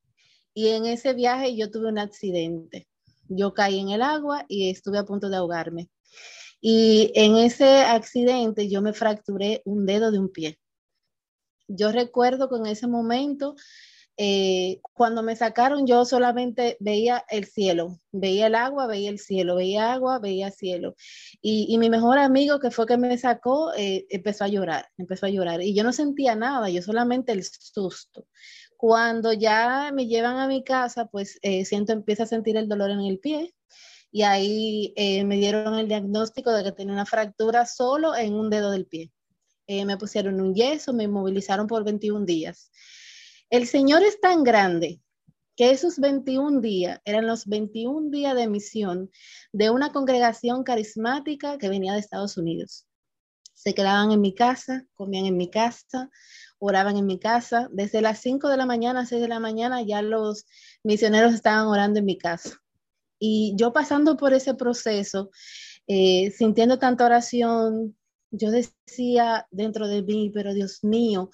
y 0.53 0.69
en 0.69 0.85
ese 0.85 1.13
viaje 1.13 1.55
yo 1.55 1.71
tuve 1.71 1.87
un 1.87 1.99
accidente. 1.99 2.87
Yo 3.29 3.53
caí 3.53 3.79
en 3.79 3.89
el 3.89 4.01
agua 4.01 4.45
y 4.47 4.69
estuve 4.69 4.97
a 4.97 5.05
punto 5.05 5.29
de 5.29 5.37
ahogarme. 5.37 5.89
Y 6.61 7.11
en 7.15 7.35
ese 7.37 7.81
accidente 7.81 8.69
yo 8.69 8.81
me 8.81 8.93
fracturé 8.93 9.61
un 9.65 9.85
dedo 9.85 10.11
de 10.11 10.19
un 10.19 10.29
pie. 10.29 10.59
Yo 11.67 11.91
recuerdo 11.91 12.49
que 12.49 12.57
en 12.57 12.67
ese 12.67 12.87
momento, 12.87 13.55
eh, 14.15 14.79
cuando 14.93 15.23
me 15.23 15.35
sacaron, 15.35 15.87
yo 15.87 16.05
solamente 16.05 16.77
veía 16.79 17.25
el 17.29 17.45
cielo, 17.45 17.97
veía 18.11 18.47
el 18.47 18.55
agua, 18.55 18.87
veía 18.87 19.09
el 19.09 19.19
cielo, 19.19 19.55
veía 19.55 19.93
agua, 19.93 20.19
veía 20.19 20.51
cielo. 20.51 20.95
Y, 21.41 21.77
mi 21.79 21.89
mejor 21.89 22.19
amigo, 22.19 22.59
que 22.59 22.71
fue 22.71 22.85
que 22.85 22.97
me 22.97 23.17
sacó, 23.17 23.73
eh, 23.75 24.05
empezó 24.09 24.43
a 24.43 24.49
llorar, 24.49 24.87
empezó 24.97 25.25
a 25.25 25.29
llorar. 25.29 25.61
Y 25.61 25.75
yo 25.75 25.83
no 25.83 25.93
sentía 25.93 26.35
nada, 26.35 26.69
yo 26.69 26.81
solamente 26.81 27.31
el 27.31 27.43
susto. 27.43 28.27
Cuando 28.83 29.31
ya 29.31 29.93
me 29.93 30.07
llevan 30.07 30.39
a 30.39 30.47
mi 30.49 30.61
casa, 30.61 31.05
pues 31.05 31.39
eh, 31.41 31.63
siento, 31.63 31.93
empiezo 31.93 32.23
a 32.23 32.25
sentir 32.25 32.57
el 32.57 32.67
dolor 32.67 32.91
en 32.91 32.99
el 32.99 33.17
pie 33.17 33.55
y 34.11 34.23
ahí 34.23 34.91
eh, 34.97 35.23
me 35.23 35.37
dieron 35.37 35.75
el 35.75 35.87
diagnóstico 35.87 36.51
de 36.51 36.65
que 36.65 36.73
tenía 36.73 36.91
una 36.91 37.05
fractura 37.05 37.65
solo 37.65 38.13
en 38.13 38.33
un 38.33 38.49
dedo 38.49 38.71
del 38.71 38.85
pie. 38.85 39.09
Eh, 39.67 39.85
me 39.85 39.95
pusieron 39.95 40.41
un 40.41 40.53
yeso, 40.53 40.91
me 40.91 41.05
inmovilizaron 41.05 41.65
por 41.65 41.85
21 41.85 42.25
días. 42.25 42.71
El 43.49 43.67
Señor 43.67 44.03
es 44.03 44.19
tan 44.19 44.43
grande 44.43 44.99
que 45.55 45.71
esos 45.71 45.97
21 45.97 46.59
días 46.59 46.99
eran 47.05 47.25
los 47.25 47.45
21 47.45 48.09
días 48.09 48.35
de 48.35 48.49
misión 48.49 49.09
de 49.53 49.69
una 49.69 49.93
congregación 49.93 50.65
carismática 50.65 51.57
que 51.57 51.69
venía 51.69 51.93
de 51.93 51.99
Estados 51.99 52.35
Unidos. 52.35 52.85
Se 53.53 53.73
quedaban 53.73 54.11
en 54.11 54.19
mi 54.19 54.35
casa, 54.35 54.85
comían 54.93 55.25
en 55.25 55.37
mi 55.37 55.49
casa, 55.49 56.09
oraban 56.65 56.97
en 56.97 57.05
mi 57.05 57.19
casa. 57.19 57.69
Desde 57.71 58.01
las 58.01 58.19
5 58.19 58.49
de 58.49 58.57
la 58.57 58.65
mañana 58.65 59.01
a 59.01 59.05
6 59.05 59.21
de 59.21 59.27
la 59.27 59.39
mañana 59.39 59.81
ya 59.81 60.01
los 60.01 60.45
misioneros 60.83 61.33
estaban 61.33 61.67
orando 61.67 61.99
en 61.99 62.05
mi 62.05 62.17
casa. 62.17 62.61
Y 63.19 63.53
yo 63.57 63.73
pasando 63.73 64.17
por 64.17 64.33
ese 64.33 64.53
proceso, 64.53 65.29
eh, 65.87 66.31
sintiendo 66.31 66.79
tanta 66.79 67.05
oración, 67.05 67.95
yo 68.31 68.49
decía 68.51 69.47
dentro 69.51 69.87
de 69.87 70.01
mí, 70.03 70.31
pero 70.33 70.53
Dios 70.53 70.83
mío, 70.83 71.29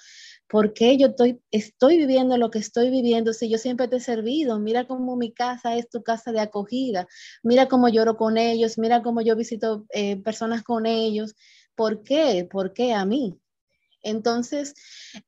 ¿por 0.48 0.74
qué 0.74 0.98
yo 0.98 1.07
estoy, 1.07 1.41
estoy 1.51 1.98
viviendo 1.98 2.38
lo 2.38 2.50
que 2.51 2.59
estoy 2.59 2.89
viviendo 2.89 3.31
si 3.33 3.50
yo 3.50 3.57
siempre 3.57 3.88
te 3.88 3.98
he 3.98 4.00
servido? 4.01 4.59
Mira 4.59 4.88
cómo 4.88 5.15
mi 5.15 5.31
casa 5.31 5.75
es 5.77 5.89
tu 5.89 6.03
casa 6.03 6.31
de 6.31 6.41
acogida, 6.41 7.07
mira 7.43 7.67
cómo 7.67 7.88
lloro 7.89 8.17
con 8.17 8.38
ellos, 8.38 8.77
mira 8.77 9.01
cómo 9.01 9.21
yo 9.21 9.36
visito 9.36 9.86
eh, 9.91 10.17
personas 10.21 10.63
con 10.63 10.86
ellos. 10.86 11.36
¿Por 11.75 12.03
qué? 12.03 12.48
¿Por 12.50 12.74
qué 12.74 12.93
a 12.93 13.05
mí? 13.05 13.39
Entonces, 14.01 14.74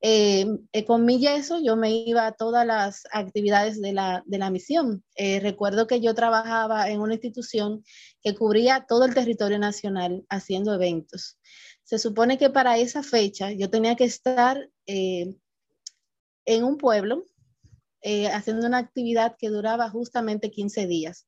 eh, 0.00 0.46
eh, 0.72 0.84
con 0.84 1.04
mi 1.04 1.18
yeso 1.18 1.60
yo 1.62 1.76
me 1.76 1.90
iba 1.90 2.26
a 2.26 2.32
todas 2.32 2.66
las 2.66 3.02
actividades 3.12 3.80
de 3.80 3.92
la, 3.92 4.50
misión. 4.50 5.04
Eh, 5.16 5.40
recuerdo 5.40 5.86
que 5.86 6.00
yo 6.00 6.14
trabajaba 6.14 6.90
en 6.90 7.00
una 7.00 7.14
institución 7.14 7.84
que 8.22 8.34
cubría 8.34 8.86
todo 8.88 9.04
el 9.04 9.14
territorio 9.14 9.58
nacional 9.58 10.24
haciendo 10.28 10.72
eventos. 10.74 11.38
Se 11.84 11.98
supone 11.98 12.38
que 12.38 12.50
para 12.50 12.78
esa 12.78 13.02
fecha 13.02 13.52
yo 13.52 13.68
tenía 13.68 13.96
que 13.96 14.04
estar 14.04 14.70
en 14.86 15.34
un 16.64 16.78
pueblo 16.78 17.24
haciendo 18.32 18.66
una 18.66 18.78
actividad 18.78 19.36
que 19.38 19.48
duraba 19.48 19.90
justamente 19.90 20.50
15 20.50 20.86
días. 20.86 21.26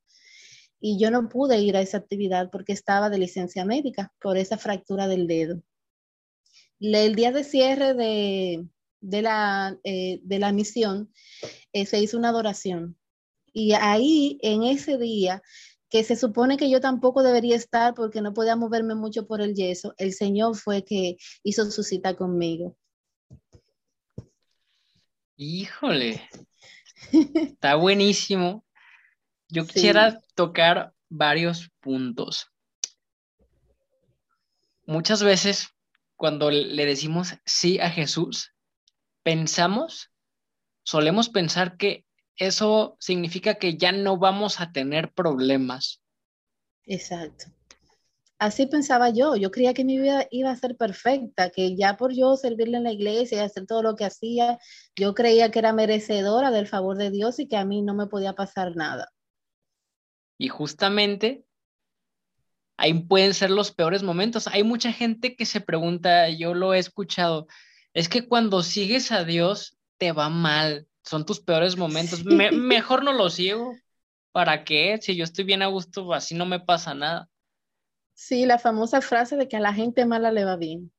Y 0.80 0.98
yo 0.98 1.10
no 1.10 1.28
pude 1.28 1.58
ir 1.60 1.76
a 1.76 1.80
esa 1.80 1.98
actividad 1.98 2.50
porque 2.50 2.72
estaba 2.72 3.10
de 3.10 3.18
licencia 3.18 3.64
médica 3.64 4.12
por 4.20 4.36
esa 4.36 4.58
fractura 4.58 5.08
del 5.08 5.26
dedo 5.26 5.62
el 6.92 7.14
día 7.14 7.32
de 7.32 7.44
cierre 7.44 7.94
de, 7.94 8.68
la, 9.22 9.78
eh, 9.84 10.20
de 10.22 10.38
la, 10.38 10.52
misión 10.52 11.12
eh, 11.72 11.86
se 11.86 12.00
hizo 12.00 12.18
una 12.18 12.28
adoración. 12.28 12.98
Y 13.52 13.72
ahí, 13.72 14.38
en 14.42 14.64
ese 14.64 14.98
día, 14.98 15.42
que 15.88 16.02
se 16.02 16.16
supone 16.16 16.56
que 16.56 16.68
yo 16.68 16.80
tampoco 16.80 17.22
debería 17.22 17.56
estar 17.56 17.94
porque 17.94 18.20
no 18.20 18.34
podía 18.34 18.56
moverme 18.56 18.94
mucho 18.94 19.26
por 19.26 19.40
el 19.40 19.54
yeso, 19.54 19.94
el 19.96 20.12
Señor 20.12 20.56
fue 20.56 20.84
que 20.84 21.16
hizo 21.42 21.70
su 21.70 21.82
cita 21.82 22.16
conmigo. 22.16 22.76
Híjole, 25.36 26.28
está 27.34 27.76
buenísimo. 27.76 28.64
Yo 29.48 29.66
quisiera 29.66 30.20
tocar 30.34 30.92
varios 31.08 31.70
puntos. 31.80 32.48
Muchas 34.86 35.22
veces 35.22 35.73
cuando 36.24 36.50
le 36.50 36.86
decimos 36.86 37.34
sí 37.44 37.78
a 37.80 37.90
Jesús, 37.90 38.54
pensamos, 39.22 40.10
solemos 40.82 41.28
pensar 41.28 41.76
que 41.76 42.06
eso 42.36 42.96
significa 42.98 43.56
que 43.56 43.76
ya 43.76 43.92
no 43.92 44.16
vamos 44.16 44.58
a 44.58 44.72
tener 44.72 45.12
problemas. 45.12 46.00
Exacto. 46.86 47.44
Así 48.38 48.64
pensaba 48.64 49.10
yo, 49.10 49.36
yo 49.36 49.50
creía 49.50 49.74
que 49.74 49.84
mi 49.84 49.98
vida 49.98 50.26
iba 50.30 50.50
a 50.50 50.56
ser 50.56 50.78
perfecta, 50.78 51.50
que 51.50 51.76
ya 51.76 51.98
por 51.98 52.14
yo 52.14 52.38
servirle 52.38 52.78
en 52.78 52.84
la 52.84 52.92
iglesia 52.92 53.36
y 53.36 53.44
hacer 53.44 53.66
todo 53.66 53.82
lo 53.82 53.94
que 53.94 54.06
hacía, 54.06 54.58
yo 54.96 55.14
creía 55.14 55.50
que 55.50 55.58
era 55.58 55.74
merecedora 55.74 56.50
del 56.50 56.68
favor 56.68 56.96
de 56.96 57.10
Dios 57.10 57.38
y 57.38 57.48
que 57.48 57.58
a 57.58 57.66
mí 57.66 57.82
no 57.82 57.92
me 57.92 58.06
podía 58.06 58.32
pasar 58.32 58.76
nada. 58.76 59.12
Y 60.38 60.48
justamente 60.48 61.44
ahí 62.76 62.94
pueden 62.94 63.34
ser 63.34 63.50
los 63.50 63.72
peores 63.72 64.02
momentos. 64.02 64.46
Hay 64.48 64.62
mucha 64.62 64.92
gente 64.92 65.36
que 65.36 65.46
se 65.46 65.60
pregunta, 65.60 66.28
yo 66.28 66.54
lo 66.54 66.74
he 66.74 66.78
escuchado, 66.78 67.46
es 67.92 68.08
que 68.08 68.26
cuando 68.26 68.62
sigues 68.62 69.12
a 69.12 69.24
Dios 69.24 69.76
te 69.98 70.12
va 70.12 70.28
mal, 70.28 70.88
son 71.02 71.24
tus 71.24 71.40
peores 71.40 71.76
momentos. 71.76 72.24
mejor 72.24 73.04
no 73.04 73.12
lo 73.12 73.30
sigo. 73.30 73.74
¿Para 74.32 74.64
qué? 74.64 74.98
Si 75.00 75.14
yo 75.14 75.22
estoy 75.22 75.44
bien 75.44 75.62
a 75.62 75.68
gusto, 75.68 76.12
así 76.12 76.34
no 76.34 76.44
me 76.44 76.58
pasa 76.58 76.92
nada. 76.92 77.28
Sí, 78.14 78.46
la 78.46 78.58
famosa 78.58 79.00
frase 79.00 79.36
de 79.36 79.48
que 79.48 79.56
a 79.56 79.60
la 79.60 79.72
gente 79.72 80.06
mala 80.06 80.32
le 80.32 80.44
va 80.44 80.56
bien. 80.56 80.92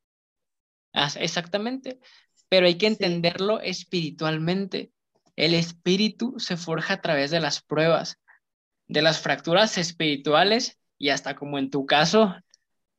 Ah, 0.93 1.09
exactamente, 1.19 1.99
pero 2.47 2.67
hay 2.67 2.77
que 2.77 2.87
entenderlo 2.87 3.59
espiritualmente. 3.59 4.93
El 5.35 5.53
espíritu 5.53 6.35
se 6.39 6.55
forja 6.55 6.93
a 6.93 7.01
través 7.01 7.31
de 7.31 7.41
las 7.41 7.61
pruebas, 7.61 8.21
de 8.87 9.01
las 9.01 9.19
fracturas 9.19 9.77
espirituales 9.77 10.79
y 10.97 11.09
hasta 11.09 11.35
como 11.35 11.57
en 11.57 11.69
tu 11.69 11.85
caso, 11.85 12.35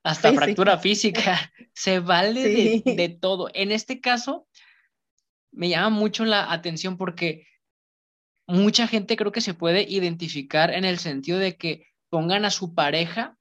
hasta 0.02 0.32
fractura 0.32 0.78
física, 0.78 1.52
se 1.74 2.00
vale 2.00 2.82
de, 2.84 3.08
todo. 3.20 3.48
En 3.54 3.72
este 3.72 4.00
caso, 4.00 4.46
me 5.50 5.68
llama 5.68 5.90
mucho 5.90 6.24
la 6.24 6.52
atención 6.52 6.96
porque 6.96 7.46
mucha 8.46 8.86
gente 8.86 9.16
creo 9.16 9.32
que 9.32 9.40
se 9.40 9.54
puede 9.54 9.82
identificar 9.82 10.72
en 10.72 10.84
el 10.84 10.98
sentido 10.98 11.38
de 11.38 11.56
que 11.56 11.86
pongan 12.08 12.44
a 12.44 12.50
su 12.50 12.74
pareja 12.74 13.36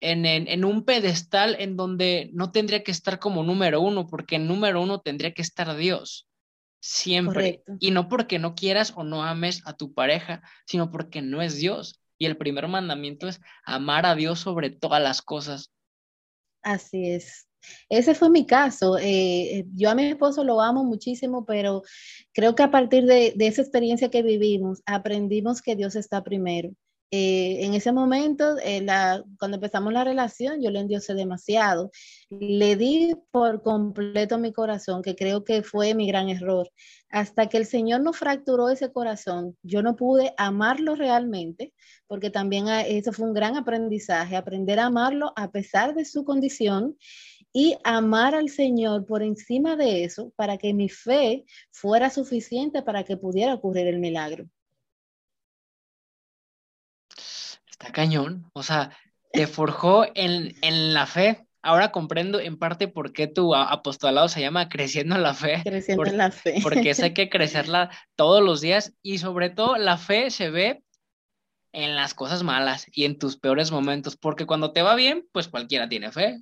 en, 0.00 0.26
en, 0.26 0.64
un 0.64 0.84
pedestal 0.84 1.56
en 1.58 1.76
donde 1.76 2.28
no 2.34 2.52
tendría 2.52 2.84
que 2.84 2.90
estar 2.90 3.18
como 3.18 3.42
número 3.42 3.80
uno, 3.80 4.06
porque 4.06 4.36
en 4.36 4.46
número 4.46 4.82
uno 4.82 5.00
tendría 5.00 5.32
que 5.32 5.40
estar 5.40 5.74
Dios, 5.76 6.28
siempre. 6.80 7.62
Y 7.80 7.90
no 7.90 8.08
porque 8.08 8.38
no 8.38 8.54
quieras 8.54 8.92
o 8.96 9.04
no 9.04 9.24
ames 9.24 9.62
a 9.64 9.72
tu 9.72 9.94
pareja, 9.94 10.42
sino 10.66 10.90
porque 10.90 11.22
no 11.22 11.40
es 11.40 11.56
Dios. 11.56 12.02
Y 12.18 12.26
el 12.26 12.36
primer 12.36 12.68
mandamiento 12.68 13.28
es 13.28 13.40
amar 13.64 14.06
a 14.06 14.14
Dios 14.14 14.40
sobre 14.40 14.70
todas 14.70 15.02
las 15.02 15.22
cosas. 15.22 15.72
Así 16.62 17.10
es. 17.10 17.46
Ese 17.88 18.14
fue 18.14 18.30
mi 18.30 18.46
caso. 18.46 18.98
Eh, 18.98 19.64
yo 19.74 19.90
a 19.90 19.94
mi 19.94 20.06
esposo 20.06 20.44
lo 20.44 20.60
amo 20.60 20.84
muchísimo, 20.84 21.44
pero 21.44 21.82
creo 22.32 22.54
que 22.54 22.62
a 22.62 22.70
partir 22.70 23.04
de, 23.06 23.34
esa 23.38 23.62
experiencia 23.62 24.10
que 24.10 24.22
vivimos, 24.22 24.82
aprendimos 24.86 25.62
que 25.62 25.76
Dios 25.76 25.96
está 25.96 26.22
primero 26.22 26.70
Eh, 27.12 27.64
en 27.64 27.74
ese 27.74 27.92
momento, 27.92 28.56
eh, 28.62 28.84
cuando 29.38 29.56
empezamos 29.56 29.92
la 29.92 30.02
relación, 30.02 30.60
yo 30.60 30.70
le 30.70 30.80
endiosé 30.80 31.14
demasiado. 31.14 31.90
Le 32.30 32.76
di 32.76 33.14
por 33.30 33.62
completo 33.62 34.38
mi 34.38 34.52
corazón, 34.52 35.02
que 35.02 35.14
creo 35.14 35.44
que 35.44 35.62
fue 35.62 35.94
mi 35.94 36.08
gran 36.08 36.28
error. 36.28 36.68
Hasta 37.08 37.48
que 37.48 37.58
el 37.58 37.66
Señor 37.66 38.00
no 38.00 38.12
fracturó 38.12 38.70
ese 38.70 38.92
corazón, 38.92 39.56
yo 39.62 39.82
no 39.82 39.94
pude 39.94 40.34
amarlo 40.36 40.96
realmente, 40.96 41.72
porque 42.08 42.30
también 42.30 42.68
ah, 42.68 42.82
eso 42.82 43.12
fue 43.12 43.28
un 43.28 43.34
gran 43.34 43.56
aprendizaje, 43.56 44.36
aprender 44.36 44.80
a 44.80 44.86
amarlo 44.86 45.32
a 45.36 45.50
pesar 45.52 45.94
de 45.94 46.04
su 46.04 46.24
condición 46.24 46.96
y 47.52 47.76
amar 47.84 48.34
al 48.34 48.48
Señor 48.50 49.06
por 49.06 49.22
encima 49.22 49.76
de 49.76 50.04
eso 50.04 50.32
para 50.36 50.58
que 50.58 50.74
mi 50.74 50.88
fe 50.88 51.44
fuera 51.70 52.10
suficiente 52.10 52.82
para 52.82 53.04
que 53.04 53.16
pudiera 53.16 53.54
ocurrir 53.54 53.86
el 53.86 53.98
milagro. 54.00 54.48
Está 57.78 57.92
cañón, 57.92 58.50
o 58.54 58.62
sea, 58.62 58.96
te 59.32 59.46
forjó 59.46 60.06
en, 60.14 60.54
la 60.94 61.06
fe. 61.06 61.46
Ahora 61.62 61.92
comprendo 61.92 62.40
en 62.40 62.58
parte 62.58 62.88
por 62.88 63.12
qué 63.12 63.26
tu 63.26 63.54
apostolado 63.54 64.28
se 64.28 64.40
llama 64.40 64.68
Creciendo 64.68 65.16
en 65.16 65.22
la 65.22 65.34
Fe. 65.34 65.60
Creciendo 65.64 66.06
en 66.06 66.16
la 66.16 66.30
Fe. 66.30 66.60
Porque 66.62 66.94
hay 66.98 67.14
que 67.14 67.28
crecerla 67.28 67.90
todos 68.14 68.42
los 68.42 68.60
días 68.60 68.94
y 69.02 69.18
sobre 69.18 69.50
todo 69.50 69.76
la 69.76 69.98
fe 69.98 70.30
se 70.30 70.48
ve 70.48 70.82
en 71.72 71.96
las 71.96 72.14
cosas 72.14 72.42
malas 72.42 72.86
y 72.92 73.04
en 73.04 73.18
tus 73.18 73.36
peores 73.36 73.70
momentos, 73.70 74.16
porque 74.16 74.46
cuando 74.46 74.72
te 74.72 74.80
va 74.80 74.94
bien, 74.94 75.28
pues 75.32 75.48
cualquiera 75.48 75.88
tiene 75.88 76.12
fe. 76.12 76.40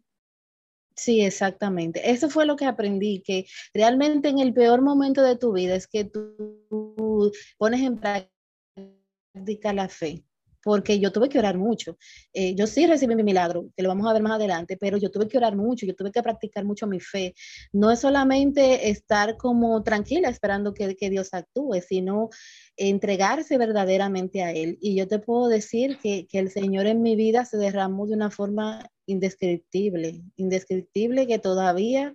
Sí, 0.94 1.22
exactamente. 1.22 2.12
Eso 2.12 2.30
fue 2.30 2.46
lo 2.46 2.54
que 2.54 2.66
aprendí, 2.66 3.20
que 3.26 3.46
realmente 3.72 4.28
en 4.28 4.38
el 4.38 4.54
peor 4.54 4.82
momento 4.82 5.22
de 5.22 5.36
tu 5.36 5.52
vida 5.52 5.74
es 5.74 5.88
que 5.88 6.04
tú 6.04 7.32
pones 7.58 7.80
en 7.80 7.98
práctica 7.98 9.72
la 9.72 9.88
fe 9.88 10.22
porque 10.64 10.98
yo 10.98 11.12
tuve 11.12 11.28
que 11.28 11.38
orar 11.38 11.58
mucho. 11.58 11.98
Eh, 12.32 12.54
yo 12.54 12.66
sí 12.66 12.86
recibí 12.86 13.14
mi 13.14 13.22
milagro, 13.22 13.68
que 13.76 13.82
lo 13.82 13.90
vamos 13.90 14.08
a 14.08 14.14
ver 14.14 14.22
más 14.22 14.32
adelante, 14.32 14.76
pero 14.78 14.96
yo 14.96 15.10
tuve 15.10 15.28
que 15.28 15.36
orar 15.36 15.54
mucho, 15.54 15.84
yo 15.86 15.94
tuve 15.94 16.10
que 16.10 16.22
practicar 16.22 16.64
mucho 16.64 16.86
mi 16.86 17.00
fe. 17.00 17.34
No 17.72 17.90
es 17.90 18.00
solamente 18.00 18.88
estar 18.88 19.36
como 19.36 19.82
tranquila 19.82 20.30
esperando 20.30 20.72
que, 20.72 20.94
Dios 21.04 21.34
actúe, 21.34 21.82
sino 21.86 22.30
entregarse 22.78 23.58
verdaderamente 23.58 24.42
a 24.42 24.52
Él. 24.52 24.78
Y 24.80 24.96
yo 24.96 25.06
te 25.06 25.18
puedo 25.18 25.48
decir 25.48 25.98
que, 25.98 26.26
que 26.26 26.38
el 26.38 26.50
Señor 26.50 26.86
en 26.86 27.02
mi 27.02 27.14
vida 27.14 27.44
se 27.44 27.58
derramó 27.58 28.06
de 28.06 28.14
una 28.14 28.30
forma 28.30 28.90
indescriptible, 29.06 30.22
indescriptible 30.36 31.26
que 31.26 31.38
todavía, 31.38 32.14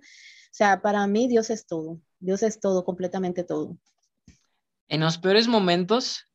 sea, 0.50 0.82
para 0.82 1.06
mí 1.06 1.28
Dios 1.28 1.50
es 1.50 1.66
todo, 1.66 2.00
Dios 2.18 2.42
es 2.42 2.58
todo, 2.58 2.84
completamente 2.84 3.44
todo. 3.44 3.78
En 4.88 5.00
los 5.00 5.18
peores 5.18 5.46
momentos, 5.46 6.29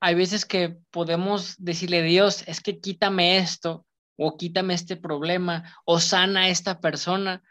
hay 0.00 0.14
veces 0.14 0.44
que 0.44 0.76
podemos 0.90 1.56
decirle, 1.58 2.02
Dios, 2.02 2.44
es 2.46 2.60
que 2.60 2.80
quítame 2.80 3.38
esto, 3.38 3.86
o 4.16 4.36
quítame 4.36 4.74
este 4.74 4.96
problema, 4.96 5.76
o 5.84 6.00
sana 6.00 6.42
a 6.42 6.48
esta 6.48 6.80
persona, 6.80 7.42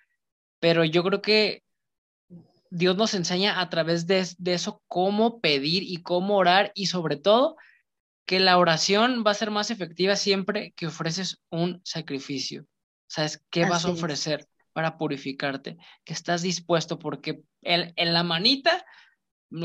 pero 0.60 0.84
yo 0.84 1.04
creo 1.04 1.22
que 1.22 1.64
Dios 2.70 2.98
nos 2.98 3.14
enseña 3.14 3.62
a 3.62 3.70
través 3.70 4.08
de, 4.08 4.28
de 4.38 4.54
eso 4.54 4.82
cómo 4.88 5.40
pedir 5.40 5.84
y 5.84 6.04
cómo 6.04 6.36
orar 6.36 6.72
y 6.76 6.88
sobre 6.88 7.16
todo 7.16 7.56
que 8.26 8.40
la 8.42 8.58
oración 8.58 9.24
va 9.26 9.32
a 9.32 9.36
ser 9.36 9.52
más 9.52 9.72
efectiva 9.72 10.18
siempre 10.18 10.74
que 10.76 10.88
ofreces 10.88 11.42
un 11.50 11.82
sacrificio. 11.86 12.66
¿Sabes 13.08 13.42
qué 13.50 13.64
vas 13.64 13.86
a 13.86 13.92
ofrecer 13.92 14.46
para 14.74 14.98
purificarte? 14.98 15.78
Que 16.04 16.12
estás 16.12 16.42
dispuesto, 16.42 17.00
porque 17.00 17.42
en, 17.62 17.94
en 17.96 18.14
la 18.14 18.24
manita 18.24 18.86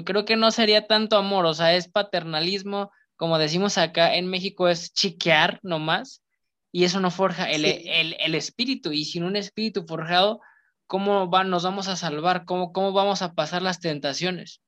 creo 0.05 0.25
que 0.25 0.37
no 0.37 0.51
sería 0.51 0.87
tanto 0.87 1.17
amor, 1.17 1.47
o 1.47 1.55
sea, 1.55 1.75
es 1.75 1.89
paternalismo, 1.89 2.91
como 3.17 3.39
decimos 3.39 3.79
acá 3.79 4.17
en 4.17 4.29
México, 4.29 4.69
es 4.69 4.93
chiquear 4.93 5.61
nomás, 5.63 6.23
y 6.73 6.85
eso 6.85 7.01
no 7.01 7.11
forja 7.11 7.51
el, 7.51 7.65
el, 7.65 8.17
el 8.19 8.35
espíritu, 8.35 8.93
y 8.93 9.05
sin 9.05 9.25
un 9.25 9.37
espíritu 9.37 9.85
forjado, 9.87 10.41
¿cómo 10.87 11.31
va, 11.31 11.45
nos 11.45 11.65
vamos 11.65 11.89
a 11.89 11.97
salvar? 11.97 12.45
¿Cómo, 12.45 12.73
¿Cómo 12.73 12.93
vamos 12.93 13.23
a 13.23 13.35
pasar 13.35 13.63
las 13.63 13.81
tentaciones? 13.81 14.61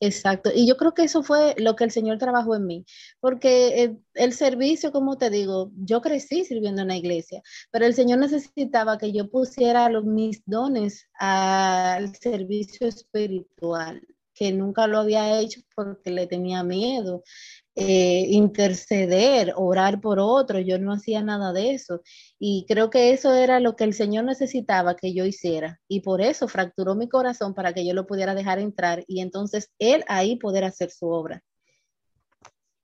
Exacto, 0.00 0.50
y 0.54 0.66
yo 0.66 0.76
creo 0.76 0.92
que 0.92 1.04
eso 1.04 1.22
fue 1.22 1.54
lo 1.56 1.74
que 1.74 1.84
el 1.84 1.90
Señor 1.90 2.18
trabajó 2.18 2.54
en 2.54 2.66
mí, 2.66 2.84
porque 3.18 3.96
el, 4.14 4.32
servicio, 4.34 4.92
como 4.92 5.16
te 5.16 5.30
digo, 5.30 5.70
yo 5.74 6.02
crecí 6.02 6.44
sirviendo 6.44 6.82
en 6.82 6.88
la 6.88 6.96
iglesia, 6.96 7.40
pero 7.70 7.86
el 7.86 7.94
Señor 7.94 8.18
necesitaba 8.18 8.98
que 8.98 9.12
yo 9.12 9.30
pusiera 9.30 9.88
los, 9.88 10.04
mis 10.04 10.42
dones 10.44 11.08
al 11.18 12.14
servicio 12.14 12.86
espiritual 12.86 14.02
que 14.36 14.52
nunca 14.52 14.86
lo 14.86 14.98
había 14.98 15.40
hecho 15.40 15.62
porque 15.74 16.10
le 16.10 16.26
tenía 16.26 16.62
miedo. 16.62 17.24
Eh, 17.74 18.26
interceder, 18.30 19.52
orar 19.56 20.00
por 20.00 20.18
otro, 20.18 20.60
yo 20.60 20.78
no 20.78 20.92
hacía 20.92 21.22
nada 21.22 21.52
de 21.52 21.74
eso. 21.74 22.02
Y 22.38 22.64
creo 22.68 22.90
que 22.90 23.12
eso 23.12 23.34
era 23.34 23.60
lo 23.60 23.76
que 23.76 23.84
el 23.84 23.94
Señor 23.94 24.24
necesitaba 24.24 24.94
que 24.96 25.14
yo 25.14 25.24
hiciera. 25.24 25.80
Y 25.88 26.00
por 26.00 26.20
eso 26.20 26.48
fracturó 26.48 26.94
mi 26.94 27.08
corazón 27.08 27.54
para 27.54 27.72
que 27.72 27.86
yo 27.86 27.94
lo 27.94 28.06
pudiera 28.06 28.34
dejar 28.34 28.58
entrar 28.58 29.04
y 29.08 29.20
entonces 29.20 29.70
Él 29.78 30.04
ahí 30.06 30.36
poder 30.36 30.64
hacer 30.64 30.90
su 30.90 31.08
obra. 31.08 31.42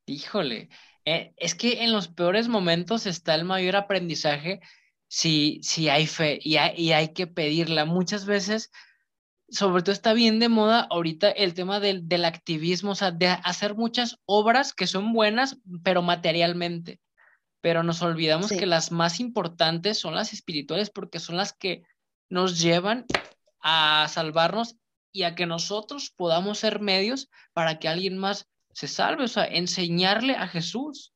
Híjole, 0.06 0.68
eh, 1.04 1.32
es 1.36 1.54
que 1.54 1.84
en 1.84 1.92
los 1.92 2.08
peores 2.08 2.48
momentos 2.48 3.06
está 3.06 3.34
el 3.34 3.44
mayor 3.44 3.76
aprendizaje 3.76 4.60
si, 5.06 5.60
si 5.62 5.88
hay 5.88 6.06
fe 6.06 6.38
y 6.42 6.56
y 6.76 6.92
hay 6.92 7.08
que 7.14 7.26
pedirla. 7.26 7.84
Muchas 7.84 8.26
veces 8.26 8.70
sobre 9.52 9.82
todo 9.82 9.92
está 9.92 10.14
bien 10.14 10.38
de 10.38 10.48
moda 10.48 10.86
ahorita 10.90 11.30
el 11.30 11.52
tema 11.52 11.78
del, 11.78 12.24
activismo, 12.24 12.92
o 12.92 12.94
sea, 12.94 13.10
de 13.10 13.28
hacer 13.28 13.74
muchas 13.74 14.18
obras 14.24 14.72
que 14.72 14.86
son 14.86 15.12
buenas, 15.12 15.58
pero 15.84 16.02
materialmente. 16.02 17.00
Pero 17.60 17.82
nos 17.82 18.02
olvidamos 18.02 18.48
que 18.48 18.66
las 18.66 18.90
más 18.90 19.20
importantes 19.20 19.98
son 19.98 20.14
las 20.14 20.32
espirituales 20.32 20.90
porque 20.90 21.20
son 21.20 21.36
las 21.36 21.52
que 21.52 21.82
nos 22.28 22.60
llevan 22.60 23.04
a 23.60 24.08
salvarnos 24.08 24.76
y 25.12 25.24
a 25.24 25.34
que 25.34 25.46
nosotros 25.46 26.10
podamos 26.16 26.58
ser 26.58 26.80
medios 26.80 27.28
para 27.52 27.78
que 27.78 27.88
alguien 27.88 28.16
más 28.16 28.48
se 28.72 28.88
salve, 28.88 29.24
o 29.24 29.28
sea, 29.28 29.44
enseñarle 29.44 30.34
a 30.34 30.48
Jesús. 30.48 31.12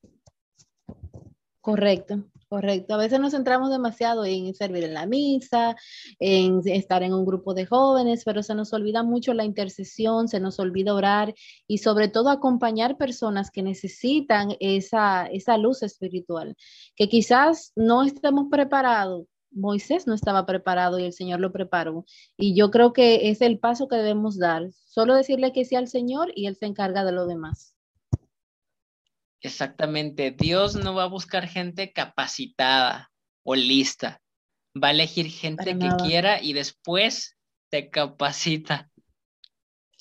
Correcto. 1.62 2.22
Correcto, 2.48 2.94
a 2.94 2.98
veces 2.98 3.18
nos 3.18 3.32
centramos 3.32 3.72
demasiado 3.72 4.24
en 4.24 4.54
servir 4.54 4.84
en 4.84 4.94
la 4.94 5.04
misa, 5.06 5.74
en 6.20 6.60
estar 6.66 7.02
en 7.02 7.12
un 7.12 7.24
grupo 7.26 7.54
de 7.54 7.66
jóvenes, 7.66 8.22
pero 8.24 8.44
se 8.44 8.54
nos 8.54 8.72
olvida 8.72 9.02
mucho 9.02 9.34
la 9.34 9.44
intercesión, 9.44 10.28
se 10.28 10.38
nos 10.38 10.60
olvida 10.60 10.94
orar 10.94 11.34
y 11.66 11.78
sobre 11.78 12.06
todo 12.06 12.30
acompañar 12.30 12.96
personas 12.98 13.50
que 13.50 13.64
necesitan 13.64 14.50
esa, 14.60 15.26
esa 15.26 15.58
luz 15.58 15.82
espiritual, 15.82 16.54
que 16.94 17.08
quizás 17.08 17.72
no 17.74 18.04
estemos 18.04 18.46
preparados. 18.48 19.26
Moisés 19.50 20.06
no 20.06 20.14
estaba 20.14 20.46
preparado 20.46 20.98
y 21.00 21.04
el 21.04 21.12
Señor 21.14 21.40
lo 21.40 21.50
preparó. 21.50 22.04
Y 22.36 22.54
yo 22.54 22.70
creo 22.70 22.92
que 22.92 23.30
es 23.30 23.40
el 23.40 23.58
paso 23.58 23.88
que 23.88 23.96
debemos 23.96 24.38
dar. 24.38 24.70
Solo 24.86 25.14
decirle 25.14 25.52
que 25.52 25.64
sí 25.64 25.76
al 25.76 25.88
Señor 25.88 26.30
y 26.34 26.46
Él 26.46 26.56
se 26.56 26.66
encarga 26.66 27.04
de 27.04 27.12
lo 27.12 27.26
demás. 27.26 27.75
Exactamente. 29.46 30.32
Dios 30.32 30.74
no 30.74 30.94
va 30.94 31.04
a 31.04 31.08
buscar 31.08 31.46
gente 31.46 31.92
capacitada 31.92 33.12
o 33.44 33.54
lista. 33.54 34.20
Va 34.74 34.88
a 34.88 34.90
elegir 34.90 35.30
gente 35.30 35.78
que 35.78 35.88
quiera 36.02 36.42
y 36.42 36.52
después 36.52 37.36
te 37.70 37.88
capacita. 37.88 38.90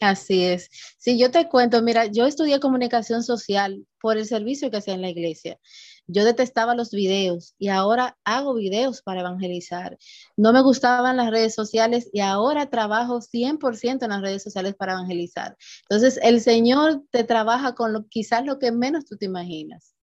Así 0.02 0.44
es. 0.44 0.70
Si 0.98 1.18
yo 1.18 1.32
te 1.32 1.48
cuento, 1.48 1.82
mira, 1.82 2.08
yo 2.08 2.26
estudié 2.26 2.60
comunicación 2.60 3.24
social 3.24 3.86
por 4.02 4.18
el 4.18 4.26
servicio 4.26 4.70
que 4.72 4.78
hacía 4.78 4.96
en 4.96 5.02
la 5.02 5.10
iglesia. 5.10 5.60
Yo 6.08 6.24
detestaba 6.24 6.76
los 6.76 6.92
videos 6.92 7.56
y 7.58 7.70
ahora 7.70 8.18
hago 8.24 8.54
videos 8.54 9.02
para 9.02 9.22
evangelizar. 9.22 9.98
No 10.38 10.54
me 10.54 10.62
gustaban 10.62 11.18
las 11.18 11.32
redes 11.32 11.56
sociales 11.56 12.10
y 12.14 12.20
ahora 12.20 12.70
trabajo 12.70 13.22
100% 13.22 14.04
en 14.04 14.10
las 14.10 14.22
redes 14.22 14.44
sociales 14.44 14.76
para 14.76 14.94
evangelizar. 14.94 15.58
Entonces, 15.90 16.20
el 16.22 16.42
Señor 16.42 17.04
te 17.10 17.24
trabaja 17.24 17.74
con 17.74 17.94
lo, 17.94 18.08
quizás 18.08 18.46
lo 18.46 18.60
que 18.60 18.72
menos 18.72 19.06
tú 19.06 19.18
te 19.18 19.26
imaginas. 19.26 19.96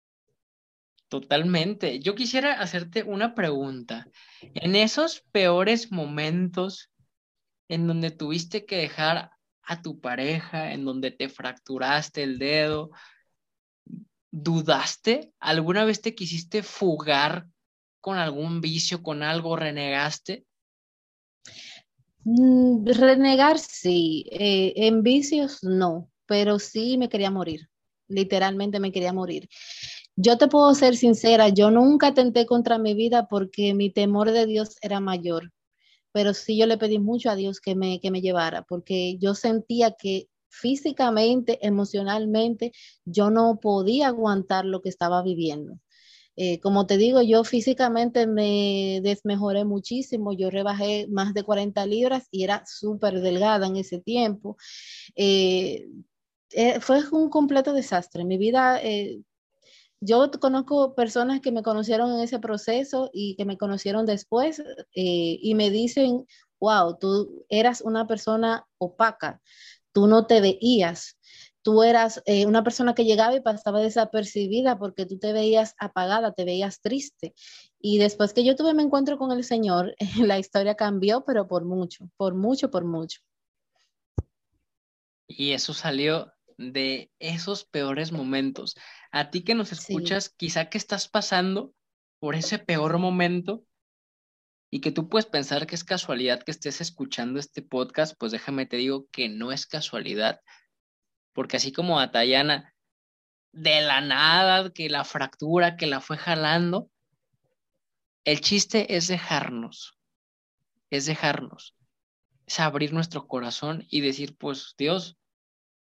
Totalmente. 1.07 1.99
Yo 1.99 2.15
quisiera 2.15 2.53
hacerte 2.53 3.03
una 3.03 3.35
pregunta. 3.35 4.07
En 4.41 4.75
esos 4.75 5.25
peores 5.31 5.91
momentos 5.91 6.89
en 7.67 7.85
donde 7.85 8.11
tuviste 8.11 8.65
que 8.65 8.77
dejar 8.77 9.31
a 9.63 9.81
tu 9.81 9.99
pareja, 9.99 10.73
en 10.73 10.85
donde 10.85 11.11
te 11.11 11.29
fracturaste 11.29 12.23
el 12.23 12.39
dedo, 12.39 12.91
¿dudaste? 14.31 15.33
¿Alguna 15.39 15.85
vez 15.85 16.01
te 16.01 16.15
quisiste 16.15 16.63
fugar 16.63 17.47
con 17.99 18.17
algún 18.17 18.61
vicio, 18.61 19.03
con 19.03 19.21
algo, 19.23 19.55
renegaste? 19.55 20.45
Mm, 22.23 22.85
renegar 22.85 23.59
sí, 23.59 24.25
eh, 24.31 24.73
en 24.75 25.03
vicios 25.03 25.63
no, 25.63 26.09
pero 26.27 26.59
sí 26.59 26.97
me 26.97 27.09
quería 27.09 27.31
morir, 27.31 27.69
literalmente 28.07 28.79
me 28.79 28.91
quería 28.91 29.11
morir. 29.11 29.49
Yo 30.15 30.37
te 30.37 30.47
puedo 30.47 30.73
ser 30.75 30.95
sincera, 30.95 31.49
yo 31.49 31.71
nunca 31.71 32.13
tenté 32.13 32.45
contra 32.45 32.77
mi 32.77 32.93
vida 32.93 33.27
porque 33.27 33.73
mi 33.73 33.89
temor 33.89 34.31
de 34.31 34.45
Dios 34.45 34.75
era 34.81 34.99
mayor, 34.99 35.51
pero 36.11 36.33
sí 36.33 36.57
yo 36.57 36.67
le 36.67 36.77
pedí 36.77 36.99
mucho 36.99 37.29
a 37.29 37.35
Dios 37.35 37.59
que 37.59 37.75
me, 37.75 37.99
que 37.99 38.11
me 38.11 38.21
llevara, 38.21 38.63
porque 38.63 39.17
yo 39.17 39.33
sentía 39.33 39.95
que 39.97 40.27
físicamente, 40.51 41.65
emocionalmente, 41.65 42.71
yo 43.05 43.31
no 43.31 43.59
podía 43.59 44.07
aguantar 44.09 44.65
lo 44.65 44.81
que 44.81 44.89
estaba 44.89 45.23
viviendo. 45.23 45.79
Eh, 46.37 46.59
como 46.59 46.87
te 46.87 46.97
digo, 46.97 47.21
yo 47.21 47.43
físicamente 47.43 48.25
me 48.25 48.99
desmejoré 49.03 49.65
muchísimo, 49.65 50.33
yo 50.33 50.49
rebajé 50.49 51.07
más 51.09 51.33
de 51.33 51.43
40 51.43 51.85
libras 51.85 52.27
y 52.31 52.43
era 52.43 52.63
súper 52.65 53.21
delgada 53.21 53.67
en 53.67 53.75
ese 53.77 53.99
tiempo. 53.99 54.57
Eh, 55.15 55.87
eh, 56.51 56.79
fue 56.79 57.01
un 57.11 57.29
completo 57.29 57.73
desastre. 57.73 58.25
Mi 58.25 58.37
vida, 58.37 58.81
yo 59.99 60.31
conozco 60.39 60.95
personas 60.95 61.41
que 61.41 61.51
me 61.51 61.63
conocieron 61.63 62.11
en 62.11 62.21
ese 62.21 62.39
proceso 62.39 63.09
y 63.13 63.35
que 63.35 63.45
me 63.45 63.57
conocieron 63.57 64.05
después 64.05 64.61
y 64.93 65.53
me 65.55 65.69
dicen, 65.69 66.25
wow, 66.59 66.97
tú 66.99 67.45
eras 67.49 67.81
una 67.81 68.07
persona 68.07 68.65
opaca, 68.77 69.41
tú 69.93 70.07
no 70.07 70.25
te 70.25 70.41
veías, 70.41 71.17
tú 71.61 71.83
eras 71.83 72.21
eh, 72.25 72.45
una 72.45 72.63
persona 72.63 72.95
que 72.95 73.05
llegaba 73.05 73.35
y 73.35 73.41
pasaba 73.41 73.79
desapercibida 73.79 74.79
porque 74.79 75.05
tú 75.05 75.19
te 75.19 75.33
veías 75.33 75.75
apagada, 75.77 76.33
te 76.33 76.45
veías 76.45 76.81
triste. 76.81 77.33
Y 77.79 77.97
después 77.97 78.33
que 78.33 78.43
yo 78.43 78.55
tuve 78.55 78.73
mi 78.73 78.83
encuentro 78.83 79.17
con 79.17 79.31
el 79.31 79.43
Señor, 79.43 79.95
la 80.17 80.39
historia 80.39 80.75
cambió, 80.75 81.23
pero 81.25 81.47
por 81.47 81.65
mucho, 81.65 82.09
por 82.17 82.35
mucho, 82.35 82.69
por 82.71 82.85
mucho. 82.85 83.21
Y 85.27 85.51
eso 85.51 85.73
salió 85.73 86.33
de 86.57 87.11
esos 87.19 87.65
peores 87.65 88.11
momentos. 88.11 88.75
A 89.11 89.29
ti 89.29 89.43
que 89.43 89.55
nos 89.55 89.71
escuchas, 89.71 90.29
quizá 90.29 90.69
que 90.69 90.77
estás 90.77 91.07
pasando 91.07 91.73
por 92.19 92.35
ese 92.35 92.59
peor 92.59 92.97
momento 92.99 93.63
y 94.71 94.81
que 94.81 94.91
tú 94.91 95.07
puedes 95.09 95.27
pensar 95.27 95.67
que 95.67 95.75
es 95.75 95.83
casualidad 95.83 96.41
que 96.41 96.51
estés 96.51 96.81
escuchando 96.81 97.39
este 97.39 97.61
podcast, 97.61 98.15
pues 98.17 98.31
déjame 98.31 98.65
te 98.65 98.77
digo 98.77 99.07
que 99.11 99.29
no 99.29 99.51
es 99.51 99.67
casualidad 99.67 100.41
porque 101.33 101.57
así 101.57 101.71
como 101.71 101.99
a 101.99 102.11
Tayana, 102.11 102.73
de 103.51 103.81
la 103.81 104.01
nada, 104.01 104.71
que 104.71 104.89
la 104.89 105.03
fractura, 105.03 105.75
que 105.75 105.87
la 105.87 106.01
fue 106.01 106.17
jalando, 106.17 106.89
el 108.23 108.41
chiste 108.41 108.95
es 108.95 109.07
dejarnos, 109.07 109.97
es 110.89 111.05
dejarnos, 111.05 111.75
es 112.45 112.59
abrir 112.59 112.93
nuestro 112.93 113.27
corazón 113.27 113.85
y 113.89 114.01
decir, 114.01 114.35
pues 114.37 114.75
Dios, 114.77 115.17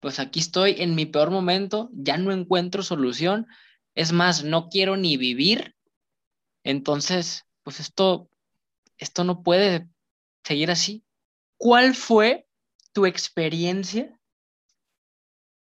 pues 0.00 0.18
aquí 0.18 0.40
estoy 0.40 0.76
en 0.78 0.94
mi 0.94 1.06
peor 1.06 1.30
momento, 1.30 1.90
ya 1.92 2.16
no 2.16 2.32
encuentro 2.32 2.82
solución, 2.82 3.46
es 3.94 4.12
más, 4.12 4.44
no 4.44 4.68
quiero 4.68 4.96
ni 4.96 5.16
vivir, 5.16 5.76
entonces, 6.64 7.46
pues 7.62 7.80
esto, 7.80 8.30
esto 9.02 9.24
no 9.24 9.42
puede 9.42 9.88
seguir 10.44 10.70
así. 10.70 11.04
¿Cuál 11.56 11.94
fue 11.94 12.46
tu 12.92 13.06
experiencia 13.06 14.18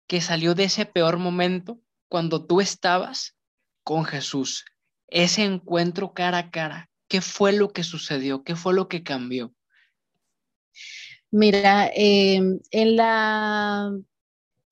que 0.07 0.21
salió 0.21 0.55
de 0.55 0.63
ese 0.65 0.85
peor 0.85 1.17
momento 1.17 1.79
cuando 2.07 2.45
tú 2.45 2.61
estabas 2.61 3.37
con 3.83 4.05
Jesús, 4.05 4.65
ese 5.07 5.43
encuentro 5.43 6.13
cara 6.13 6.39
a 6.39 6.51
cara. 6.51 6.89
¿Qué 7.07 7.21
fue 7.21 7.53
lo 7.53 7.69
que 7.69 7.83
sucedió? 7.83 8.43
¿Qué 8.43 8.55
fue 8.55 8.73
lo 8.73 8.87
que 8.87 9.03
cambió? 9.03 9.53
Mira, 11.31 11.89
em, 11.93 12.59
en, 12.71 12.95
la, 12.95 13.91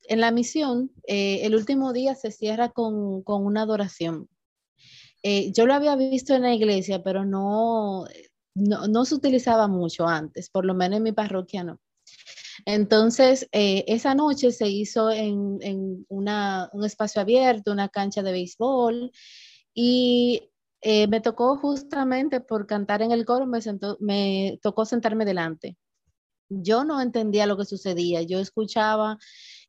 en 0.08 0.21
la 0.21 0.32
misión, 0.32 0.91
eh, 1.08 1.41
el 1.43 1.56
último 1.56 1.93
día 1.93 2.15
se 2.15 2.32
cierra 2.32 2.69
con, 2.69 3.23
una 3.25 3.62
adoración. 3.62 4.27
Eh, 5.21 5.51
yo 5.51 5.67
lo 5.67 5.73
había 5.73 5.95
visto 5.95 6.34
en 6.34 6.43
la 6.43 6.53
iglesia, 6.53 7.03
pero 7.03 7.25
no, 7.25 8.06
no, 8.58 8.88
no, 8.88 9.06
se 9.06 9.15
utilizaba 9.15 9.67
mucho 9.67 10.08
antes, 10.08 10.50
por 10.50 10.65
lo 10.65 10.74
menos 10.74 10.98
en 10.98 11.04
mi 11.04 11.12
parroquia 11.12 11.63
no. 11.63 11.80
Entonces, 12.65 13.48
eh, 13.52 13.86
esa 13.88 14.15
noche 14.15 14.52
se 14.52 14.67
hizo 14.67 15.12
en, 15.12 16.06
un 16.10 16.86
espacio 16.86 17.22
abierto, 17.22 17.72
una 17.72 17.89
cancha 17.89 18.24
de 18.24 18.32
béisbol, 18.32 19.12
y 19.74 20.50
eh, 20.82 21.08
me 21.08 21.22
tocó 21.22 21.58
justamente 21.58 22.41
por 22.41 22.65
cantar 22.67 23.02
en 23.02 23.12
el 23.12 23.26
coro, 23.26 23.46
me, 23.46 23.60
me 24.00 24.60
tocó 24.62 24.86
sentarme 24.86 25.26
delante. 25.26 25.78
Yo 26.50 26.84
no 26.84 27.02
entendía 27.02 27.46
lo 27.46 27.58
que 27.58 27.65
sucedía, 27.65 28.22
yo 28.24 28.39
escuchaba 28.39 29.17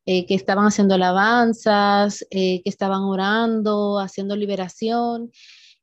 eh, 0.05 0.25
que 0.25 0.35
estaban 0.35 0.65
haciendo 0.65 0.95
alabanzas, 0.95 2.25
que 2.31 2.61
estaban 2.65 3.03
orando, 3.03 3.99
haciendo 3.99 4.35
liberación, 4.35 5.31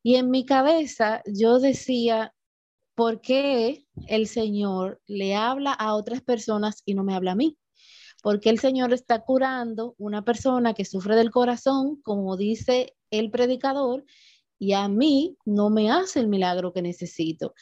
y 0.02 0.16
en 0.16 0.30
mi 0.30 0.44
cabeza 0.44 1.22
yo 1.26 1.58
decía, 1.58 2.32
¿por 2.96 3.20
qué 3.20 3.86
el 4.08 4.26
Señor 4.26 5.00
le 5.06 5.36
habla 5.36 5.72
a 5.72 5.94
otras 5.94 6.22
personas 6.22 6.82
y 6.84 6.94
no 6.94 7.04
me 7.04 7.14
habla 7.14 7.32
a 7.32 7.36
mí? 7.36 7.56
Porque 8.22 8.50
el 8.50 8.58
Señor 8.58 8.92
está 8.92 9.20
curando 9.20 9.94
una 9.98 10.24
persona 10.24 10.74
que 10.74 10.84
sufre 10.84 11.14
del 11.14 11.30
corazón, 11.30 12.00
como 12.02 12.36
dice 12.36 12.96
el 13.10 13.30
predicador, 13.30 14.04
y 14.58 14.72
a 14.72 14.88
mí 14.88 15.36
no 15.44 15.68
me 15.68 15.90
hace 15.90 16.20
el 16.20 16.28
milagro 16.28 16.72
que 16.72 16.80
necesito. 16.82 17.54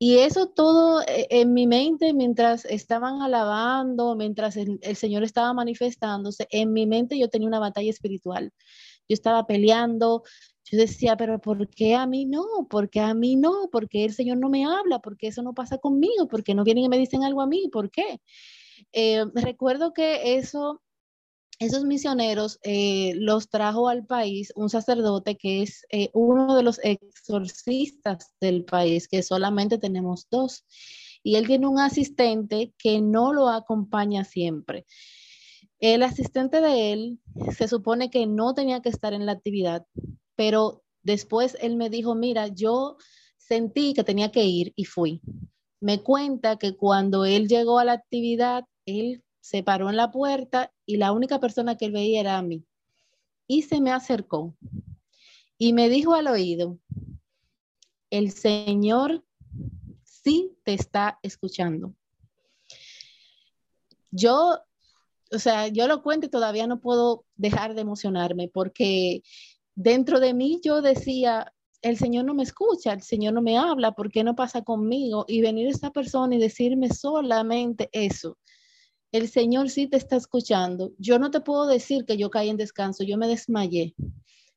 Y 0.00 0.18
eso 0.18 0.48
todo 0.48 1.00
eh, 1.02 1.28
en 1.30 1.54
mi 1.54 1.68
mente, 1.68 2.12
mientras 2.12 2.64
estaban 2.64 3.22
alabando, 3.22 4.16
mientras 4.16 4.56
el, 4.56 4.80
el, 4.82 4.96
Señor 4.96 5.22
estaba 5.22 5.54
manifestándose, 5.54 6.48
en 6.50 6.72
mi 6.72 6.86
mente 6.86 7.16
yo 7.16 7.28
tenía 7.28 7.46
una 7.46 7.60
batalla 7.60 7.88
espiritual. 7.88 8.50
Yo 9.08 9.14
estaba 9.14 9.46
peleando, 9.46 10.24
yo 10.64 10.78
decía, 10.78 11.16
pero 11.16 11.40
¿por 11.40 11.68
qué 11.68 11.94
a 11.94 12.06
mí 12.06 12.24
no? 12.24 12.44
¿Por 12.70 12.88
qué 12.88 13.00
a 13.00 13.14
mí 13.14 13.36
no? 13.36 13.68
¿Por 13.70 13.88
qué 13.88 14.04
el 14.04 14.14
Señor 14.14 14.38
no 14.38 14.48
me 14.48 14.64
habla? 14.64 15.00
¿Por 15.00 15.16
qué 15.16 15.28
eso 15.28 15.42
no 15.42 15.54
pasa 15.54 15.78
conmigo? 15.78 16.28
¿Por 16.28 16.44
qué 16.44 16.54
no 16.54 16.64
vienen 16.64 16.84
y 16.84 16.88
me 16.88 16.98
dicen 16.98 17.24
algo 17.24 17.40
a 17.40 17.46
mí? 17.46 17.68
¿Por 17.72 17.90
qué? 17.90 18.20
Eh, 18.92 19.24
recuerdo 19.34 19.92
que 19.92 20.36
eso, 20.36 20.82
esos 21.58 21.84
misioneros 21.84 22.58
eh, 22.62 23.12
los 23.16 23.48
trajo 23.48 23.88
al 23.88 24.06
país 24.06 24.52
un 24.54 24.70
sacerdote 24.70 25.36
que 25.36 25.62
es 25.62 25.84
eh, 25.90 26.10
uno 26.14 26.54
de 26.56 26.62
los 26.62 26.80
exorcistas 26.82 28.32
del 28.40 28.64
país, 28.64 29.08
que 29.08 29.22
solamente 29.22 29.78
tenemos 29.78 30.28
dos. 30.30 30.64
Y 31.24 31.36
él 31.36 31.46
tiene 31.46 31.66
un 31.66 31.78
asistente 31.78 32.72
que 32.78 33.00
no 33.00 33.32
lo 33.32 33.48
acompaña 33.48 34.24
siempre. 34.24 34.86
El 35.78 36.04
asistente 36.04 36.60
de 36.60 36.92
él 36.92 37.20
se 37.56 37.66
supone 37.66 38.10
que 38.10 38.26
no 38.26 38.54
tenía 38.54 38.80
que 38.80 38.88
estar 38.88 39.12
en 39.12 39.26
la 39.26 39.32
actividad, 39.32 39.84
pero 40.44 40.82
después 41.04 41.56
él 41.60 41.76
me 41.76 41.88
dijo, 41.88 42.16
mira, 42.16 42.48
yo 42.48 42.96
sentí 43.36 43.94
que 43.94 44.02
tenía 44.02 44.32
que 44.32 44.42
ir 44.42 44.72
y 44.74 44.86
fui. 44.86 45.20
Me 45.78 46.02
cuenta 46.02 46.56
que 46.56 46.76
cuando 46.76 47.24
él 47.24 47.46
llegó 47.46 47.78
a 47.78 47.84
la 47.84 47.92
actividad, 47.92 48.64
él 48.84 49.22
se 49.40 49.62
paró 49.62 49.88
en 49.88 49.96
la 49.96 50.10
puerta 50.10 50.72
y 50.84 50.96
la 50.96 51.12
única 51.12 51.38
persona 51.38 51.76
que 51.76 51.84
él 51.84 51.92
veía 51.92 52.18
era 52.18 52.38
a 52.38 52.42
mí. 52.42 52.64
Y 53.46 53.62
se 53.62 53.80
me 53.80 53.92
acercó 53.92 54.56
y 55.58 55.72
me 55.74 55.88
dijo 55.88 56.12
al 56.14 56.26
oído, 56.26 56.76
el 58.10 58.32
Señor 58.32 59.24
sí 60.02 60.56
te 60.64 60.74
está 60.74 61.20
escuchando. 61.22 61.94
Yo, 64.10 64.58
o 65.30 65.38
sea, 65.38 65.68
yo 65.68 65.86
lo 65.86 66.02
cuento 66.02 66.26
y 66.26 66.30
todavía 66.30 66.66
no 66.66 66.80
puedo 66.80 67.26
dejar 67.36 67.74
de 67.74 67.82
emocionarme 67.82 68.48
porque 68.48 69.22
dentro 69.74 70.20
de 70.20 70.34
mí 70.34 70.60
yo 70.62 70.82
decía, 70.82 71.52
el 71.82 71.98
Señor 71.98 72.24
no 72.24 72.34
me 72.34 72.44
escucha, 72.44 72.92
el 72.92 73.02
Señor 73.02 73.34
no 73.34 73.42
me 73.42 73.58
habla, 73.58 73.92
¿por 73.92 74.10
qué 74.10 74.22
no 74.22 74.36
pasa 74.36 74.62
conmigo? 74.62 75.24
Y 75.28 75.42
venir 75.42 75.66
esta 75.66 75.90
persona 75.90 76.34
y 76.34 76.38
decirme 76.38 76.88
solamente 76.90 77.88
eso. 77.92 78.38
El 79.10 79.28
Señor 79.28 79.68
sí 79.68 79.88
te 79.88 79.96
está 79.96 80.16
escuchando. 80.16 80.92
Yo 80.98 81.18
no 81.18 81.30
te 81.30 81.40
puedo 81.40 81.66
decir 81.66 82.04
que 82.04 82.16
yo 82.16 82.30
caí 82.30 82.48
en 82.48 82.56
descanso, 82.56 83.04
yo 83.04 83.18
me 83.18 83.28
desmayé, 83.28 83.94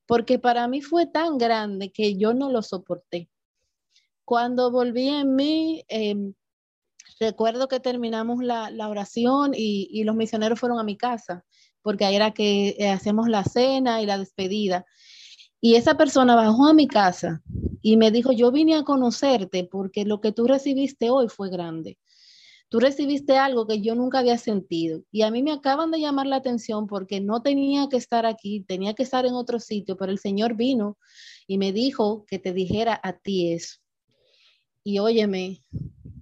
porque 0.06 0.38
para 0.38 0.68
mí 0.68 0.80
fue 0.80 1.06
tan 1.06 1.36
grande 1.36 1.90
que 1.90 2.16
yo 2.16 2.32
no 2.32 2.50
lo 2.50 2.62
soporté. 2.62 3.28
Cuando 4.24 4.70
volví 4.70 5.08
en 5.08 5.34
mí, 5.34 5.84
em, 5.88 6.32
recuerdo 7.20 7.68
que 7.68 7.80
terminamos 7.80 8.42
la, 8.42 8.70
oración 8.88 9.52
y, 9.54 9.88
y, 9.90 10.04
los 10.04 10.16
misioneros 10.16 10.58
fueron 10.58 10.78
a 10.78 10.84
mi 10.84 10.96
casa, 10.96 11.44
porque 11.86 12.04
ahí 12.04 12.16
era 12.16 12.32
que 12.32 12.74
eh, 12.80 12.88
hacemos 12.88 13.28
la 13.28 13.44
cena 13.44 14.02
y 14.02 14.06
la 14.06 14.18
despedida. 14.18 14.84
Y 15.60 15.76
esa 15.76 15.96
persona 15.96 16.34
bajó 16.34 16.66
a 16.66 16.74
mi 16.74 16.88
casa 16.88 17.44
y 17.80 17.96
me 17.96 18.10
dijo, 18.10 18.32
yo 18.32 18.50
vine 18.50 18.74
a 18.74 18.82
conocerte 18.82 19.62
porque 19.70 20.04
lo 20.04 20.20
que 20.20 20.32
tú 20.32 20.48
recibiste 20.48 21.10
hoy 21.10 21.28
fue 21.28 21.48
grande. 21.48 21.96
Tú 22.68 22.80
recibiste 22.80 23.38
algo 23.38 23.68
que 23.68 23.82
yo 23.82 23.94
nunca 23.94 24.18
había 24.18 24.36
sentido. 24.36 25.04
Y 25.12 25.22
a 25.22 25.30
mí 25.30 25.44
me 25.44 25.52
acaban 25.52 25.92
de 25.92 26.00
llamar 26.00 26.26
la 26.26 26.34
atención 26.34 26.88
porque 26.88 27.20
no 27.20 27.40
tenía 27.40 27.86
que 27.88 27.98
estar 27.98 28.26
aquí, 28.26 28.64
tenía 28.66 28.94
que 28.94 29.04
estar 29.04 29.24
en 29.24 29.34
otro 29.34 29.60
sitio, 29.60 29.96
pero 29.96 30.10
el 30.10 30.18
Señor 30.18 30.56
vino 30.56 30.98
y 31.46 31.56
me 31.56 31.72
dijo 31.72 32.24
que 32.26 32.40
te 32.40 32.52
dijera 32.52 33.00
a 33.00 33.12
ti 33.12 33.52
eso. 33.52 33.76
Y 34.82 34.98
óyeme, 34.98 35.62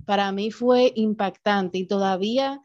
para 0.04 0.30
mí 0.30 0.50
fue 0.50 0.92
impactante 0.94 1.78
y 1.78 1.86
todavía 1.86 2.60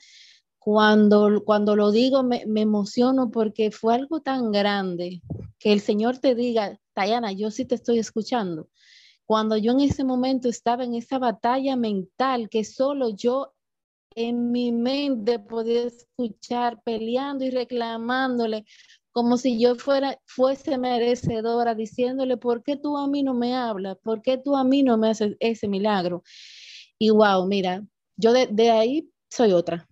cuando, 0.60 1.44
cuando 1.46 1.76
lo 1.76 1.92
digo 1.92 2.22
me, 2.24 2.46
me, 2.46 2.62
emociono 2.62 3.32
porque 3.32 3.72
fue 3.72 3.96
algo 3.96 4.22
tan 4.22 4.52
grande 4.52 5.22
que 5.58 5.74
el 5.74 5.80
Señor 5.80 6.20
te 6.20 6.36
diga, 6.36 6.80
Tayana, 6.94 7.32
yo 7.32 7.50
sí 7.50 7.66
te 7.66 7.76
estoy 7.76 8.00
escuchando. 8.00 8.70
Cuando 9.26 9.58
yo 9.58 9.72
en 9.72 9.82
ese 9.82 10.04
momento 10.04 10.50
estaba 10.50 10.84
en 10.84 10.96
esa 10.96 11.20
batalla 11.20 11.76
mental 11.76 12.50
que 12.50 12.64
solo 12.64 13.10
yo 13.10 13.54
en 14.16 14.52
mi 14.52 14.72
mente 14.72 15.40
podía 15.40 15.84
escuchar 15.84 16.82
peleando 16.84 17.46
y 17.46 17.52
reclamándole 17.52 18.66
como 19.12 19.38
si 19.38 19.60
yo 19.60 19.76
fuera, 19.76 20.20
fuese 20.26 20.78
merecedora, 20.78 21.76
diciéndole, 21.76 22.38
¿por 22.38 22.64
qué 22.64 22.76
tú 22.78 22.98
a 22.98 23.08
mí 23.08 23.24
no 23.24 23.34
me 23.34 23.56
hablas? 23.56 23.98
¿Por 24.04 24.22
qué 24.22 24.38
tú 24.38 24.56
a 24.56 24.64
mí 24.64 24.84
no 24.84 24.98
me 24.98 25.10
haces 25.10 25.36
ese 25.40 25.68
milagro? 25.68 26.24
Y 26.98 27.10
wow, 27.10 27.46
mira, 27.48 27.84
yo 28.18 28.34
de, 28.34 28.70
ahí 28.70 29.10
soy 29.30 29.52
otra, 29.54 29.88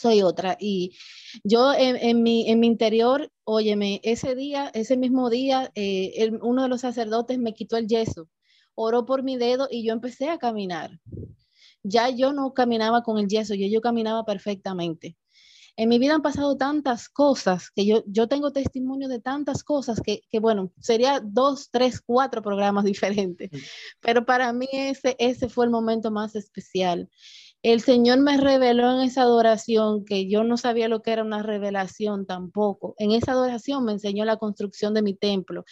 soy 0.00 0.22
otra. 0.22 0.56
Y 0.60 0.96
yo 1.44 1.72
en, 1.74 2.22
mi, 2.22 2.50
en 2.50 2.60
mi 2.60 2.66
interior, 2.66 3.30
óyeme, 3.44 4.00
ese 4.02 4.34
día, 4.34 4.70
ese 4.74 4.96
mismo 4.96 5.30
día, 5.30 5.70
eh, 5.74 6.30
uno 6.42 6.62
de 6.62 6.68
los 6.68 6.82
sacerdotes 6.82 7.38
me 7.38 7.54
quitó 7.54 7.76
el 7.76 7.86
yeso, 7.86 8.28
oró 8.74 9.06
por 9.06 9.22
mi 9.22 9.36
dedo 9.36 9.68
y 9.70 9.84
yo 9.86 9.92
empecé 9.92 10.28
a 10.28 10.38
caminar. 10.38 11.00
Ya 11.82 12.10
yo 12.10 12.32
no 12.32 12.52
caminaba 12.54 13.02
con 13.02 13.18
el 13.18 13.28
yeso, 13.28 13.54
yo, 13.54 13.66
yo 13.68 13.80
caminaba 13.80 14.24
perfectamente 14.24 15.16
en 15.76 15.90
mi 15.90 15.98
vida 15.98 16.14
han 16.14 16.22
pasado 16.22 16.56
tantas 16.56 17.08
cosas 17.08 17.70
que 17.70 17.84
yo, 17.84 18.02
yo 18.06 18.28
tengo 18.28 18.50
testimonio 18.50 19.08
de 19.08 19.20
tantas 19.20 19.62
cosas 19.62 20.00
que, 20.00 20.22
que, 20.30 20.40
bueno, 20.40 20.72
sería 20.80 21.20
dos, 21.22 21.68
tres, 21.70 22.00
cuatro 22.00 22.42
programas 22.42 22.84
diferentes, 23.24 23.50
pero 24.00 24.24
para 24.24 24.52
mí 24.52 24.68
ese, 24.72 25.16
ese 25.18 25.48
fue 25.48 25.66
el 25.66 25.70
momento 25.70 26.10
más 26.10 26.34
especial. 26.34 27.10
El 27.66 27.80
Señor 27.80 28.20
me 28.20 28.36
reveló 28.36 28.92
en 28.92 29.00
esa 29.00 29.22
adoración 29.22 30.04
que 30.04 30.28
yo 30.28 30.44
no 30.44 30.56
sabía 30.56 30.86
lo 30.86 31.02
que 31.02 31.10
era 31.10 31.24
una 31.24 31.42
revelación 31.42 32.24
tampoco. 32.24 32.94
En 32.96 33.10
esa 33.10 33.32
adoración 33.32 33.84
me 33.84 33.90
enseñó 33.90 34.24
la 34.24 34.36
construcción 34.36 34.94
de 34.94 35.02
mi 35.02 35.14
templo 35.14 35.64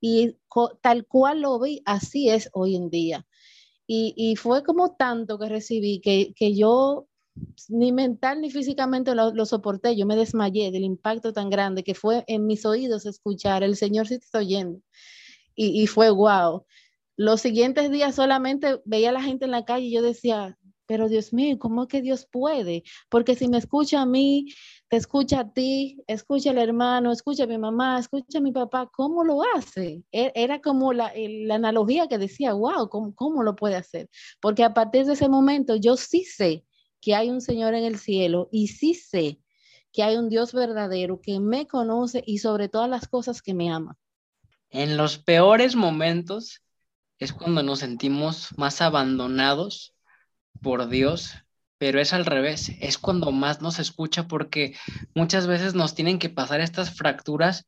y 0.00 0.38
tal 0.80 1.06
cual 1.06 1.42
lo 1.42 1.60
vi, 1.60 1.82
así 1.84 2.30
es 2.30 2.48
hoy 2.54 2.74
en 2.74 2.88
día. 2.88 3.26
Y, 3.86 4.14
y 4.16 4.36
fue 4.36 4.64
como 4.64 4.96
tanto 4.96 5.38
que 5.38 5.50
recibí 5.50 6.00
que, 6.00 6.32
que 6.34 6.54
yo 6.54 7.06
ni 7.68 7.92
mental 7.92 8.40
ni 8.40 8.50
físicamente 8.50 9.14
lo, 9.14 9.44
soporté. 9.44 9.94
Yo 9.94 10.06
me 10.06 10.16
desmayé 10.16 10.70
del 10.70 10.84
impacto 10.84 11.34
tan 11.34 11.50
grande 11.50 11.84
que 11.84 11.94
fue 11.94 12.24
en 12.28 12.46
mis 12.46 12.64
oídos 12.64 13.04
escuchar, 13.04 13.62
el 13.62 13.76
Señor 13.76 14.08
sí 14.08 14.18
te 14.18 14.24
está 14.24 14.38
oyendo. 14.38 14.80
Y, 15.54 15.86
fue 15.86 16.08
guau. 16.08 16.64
Los 17.16 17.42
siguientes 17.42 17.90
días 17.90 18.14
solamente 18.14 18.80
veía 18.86 19.10
a 19.10 19.12
la 19.12 19.22
gente 19.22 19.44
en 19.44 19.50
la 19.50 19.66
calle 19.66 19.84
y 19.84 19.92
yo 19.92 20.00
decía, 20.00 20.58
pero 20.86 21.08
Dios 21.08 21.32
mío, 21.32 21.58
¿cómo 21.58 21.88
que 21.88 22.02
Dios 22.02 22.26
puede? 22.30 22.82
Porque 23.08 23.34
si 23.34 23.48
me 23.48 23.58
escucha 23.58 24.02
a 24.02 24.06
mí, 24.06 24.46
te 24.88 24.96
escucha 24.96 25.40
a 25.40 25.52
ti, 25.52 26.02
escucha 26.06 26.50
al 26.50 26.58
hermano, 26.58 27.12
escucha 27.12 27.44
a 27.44 27.46
mi 27.46 27.58
mamá, 27.58 27.98
escucha 27.98 28.38
a 28.38 28.40
mi 28.40 28.52
papá, 28.52 28.90
¿cómo 28.92 29.24
lo 29.24 29.40
hace? 29.56 30.02
E, 30.12 30.32
era 30.34 30.60
como 30.60 30.92
la, 30.92 31.12
la 31.16 31.54
analogía 31.54 32.08
que 32.08 32.18
decía, 32.18 32.52
wow, 32.52 32.88
¿cómo, 32.88 33.14
¿cómo 33.14 33.42
lo 33.42 33.56
puede 33.56 33.76
hacer? 33.76 34.08
Porque 34.40 34.64
a 34.64 34.74
partir 34.74 35.06
de 35.06 35.14
ese 35.14 35.28
momento 35.28 35.76
yo 35.76 35.96
sí 35.96 36.24
sé 36.24 36.64
que 37.00 37.14
hay 37.14 37.30
un 37.30 37.40
Señor 37.40 37.74
en 37.74 37.84
el 37.84 37.98
cielo 37.98 38.48
y 38.52 38.68
sí 38.68 38.94
sé 38.94 39.38
que 39.92 40.02
hay 40.02 40.16
un 40.16 40.28
Dios 40.28 40.52
verdadero 40.52 41.20
que 41.20 41.38
me 41.38 41.66
conoce 41.66 42.22
y 42.26 42.38
sobre 42.38 42.68
todas 42.68 42.88
las 42.88 43.08
cosas 43.08 43.42
que 43.42 43.54
me 43.54 43.70
ama. 43.70 43.98
En 44.70 44.96
los 44.96 45.18
peores 45.18 45.76
momentos 45.76 46.62
es 47.18 47.32
cuando 47.32 47.62
nos 47.62 47.80
sentimos 47.80 48.48
más 48.56 48.80
abandonados 48.80 49.94
por 50.60 50.88
Dios, 50.88 51.34
pero 51.78 52.00
es 52.00 52.12
al 52.12 52.26
revés, 52.26 52.72
es 52.80 52.98
cuando 52.98 53.32
más 53.32 53.60
nos 53.60 53.78
escucha 53.78 54.28
porque 54.28 54.76
muchas 55.14 55.46
veces 55.46 55.74
nos 55.74 55.94
tienen 55.94 56.18
que 56.18 56.28
pasar 56.28 56.60
estas 56.60 56.94
fracturas 56.96 57.66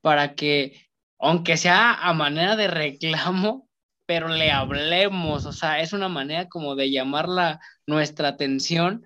para 0.00 0.34
que, 0.34 0.88
aunque 1.18 1.56
sea 1.56 1.94
a 1.94 2.12
manera 2.12 2.54
de 2.54 2.68
reclamo, 2.68 3.68
pero 4.06 4.28
le 4.28 4.52
hablemos, 4.52 5.46
o 5.46 5.52
sea, 5.52 5.80
es 5.80 5.92
una 5.92 6.08
manera 6.08 6.48
como 6.48 6.76
de 6.76 6.92
llamarla 6.92 7.60
nuestra 7.86 8.28
atención 8.28 9.04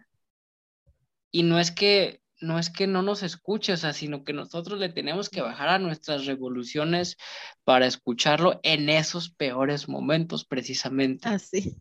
y 1.30 1.42
no 1.42 1.58
es 1.58 1.70
que 1.70 2.20
no 2.40 2.58
es 2.58 2.70
que 2.70 2.86
no 2.86 3.02
nos 3.02 3.22
escuche, 3.22 3.72
o 3.72 3.76
sea, 3.76 3.92
sino 3.92 4.24
que 4.24 4.32
nosotros 4.32 4.78
le 4.78 4.88
tenemos 4.88 5.28
que 5.28 5.42
bajar 5.42 5.68
a 5.68 5.78
nuestras 5.78 6.26
revoluciones 6.26 7.16
para 7.64 7.86
escucharlo 7.86 8.60
en 8.62 8.88
esos 8.88 9.30
peores 9.30 9.88
momentos, 9.88 10.44
precisamente. 10.44 11.28
Así. 11.28 11.76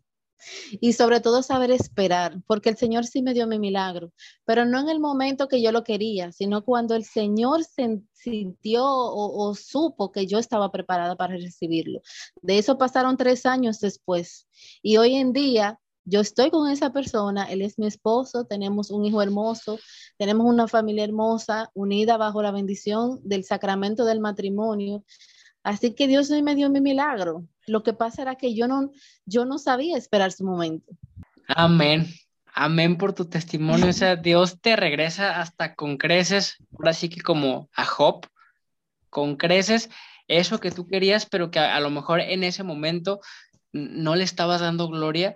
Y 0.80 0.92
sobre 0.92 1.20
todo 1.20 1.42
saber 1.42 1.70
esperar, 1.70 2.40
porque 2.46 2.68
el 2.70 2.76
Señor 2.76 3.06
sí 3.06 3.22
me 3.22 3.34
dio 3.34 3.46
mi 3.46 3.58
milagro, 3.58 4.12
pero 4.44 4.64
no 4.64 4.80
en 4.80 4.88
el 4.88 5.00
momento 5.00 5.48
que 5.48 5.62
yo 5.62 5.72
lo 5.72 5.84
quería, 5.84 6.32
sino 6.32 6.64
cuando 6.64 6.94
el 6.94 7.04
Señor 7.04 7.62
sintió 8.12 8.84
o, 8.84 9.54
supo 9.54 10.12
que 10.12 10.26
yo 10.26 10.38
estaba 10.38 10.70
preparada 10.70 11.16
para 11.16 11.36
recibirlo. 11.36 12.00
De 12.42 12.58
eso 12.58 12.78
pasaron 12.78 13.16
tres 13.16 13.46
años 13.46 13.80
después. 13.80 14.46
Y 14.82 14.96
hoy 14.96 15.16
en 15.16 15.32
día 15.32 15.78
yo 16.04 16.20
estoy 16.20 16.50
con 16.50 16.68
esa 16.70 16.92
persona, 16.92 17.44
él 17.44 17.62
es 17.62 17.78
mi 17.78 17.86
esposo, 17.86 18.44
tenemos 18.44 18.90
un 18.90 19.04
hijo 19.04 19.22
hermoso, 19.22 19.78
tenemos 20.18 20.46
una 20.46 20.66
familia 20.66 21.04
hermosa, 21.04 21.70
unida 21.74 22.16
bajo 22.16 22.42
la 22.42 22.50
bendición 22.50 23.20
del 23.22 23.44
sacramento 23.44 24.04
del 24.04 24.20
matrimonio. 24.20 25.04
Así 25.62 25.94
que 25.94 26.08
Dios 26.08 26.30
hoy 26.30 26.42
me 26.42 26.54
dio 26.54 26.70
mi 26.70 26.80
milagro. 26.80 27.46
Lo 27.66 27.82
que 27.82 27.92
pasa 27.92 28.22
era 28.22 28.36
que 28.36 28.54
yo 28.54 28.66
no, 28.66 28.90
yo 29.26 29.44
no 29.44 29.58
sabía 29.58 29.96
esperar 29.96 30.32
su 30.32 30.44
momento. 30.44 30.92
Amén. 31.48 32.06
Amén 32.54 32.96
por 32.96 33.12
tu 33.12 33.26
testimonio. 33.26 33.88
O 33.88 33.92
sea, 33.92 34.16
Dios 34.16 34.60
te 34.60 34.76
regresa 34.76 35.40
hasta 35.40 35.74
con 35.74 35.98
creces, 35.98 36.56
ahora 36.72 36.92
sí 36.92 37.08
que 37.08 37.20
como 37.20 37.68
a 37.74 37.84
Job, 37.84 38.26
con 39.08 39.36
creces, 39.36 39.90
eso 40.28 40.60
que 40.60 40.70
tú 40.70 40.86
querías, 40.86 41.26
pero 41.26 41.50
que 41.50 41.58
a, 41.58 41.78
lo 41.80 41.90
mejor 41.90 42.20
en 42.20 42.44
ese 42.44 42.62
momento 42.62 43.20
no 43.72 44.16
le 44.16 44.24
estabas 44.24 44.60
dando 44.60 44.88
gloria 44.88 45.34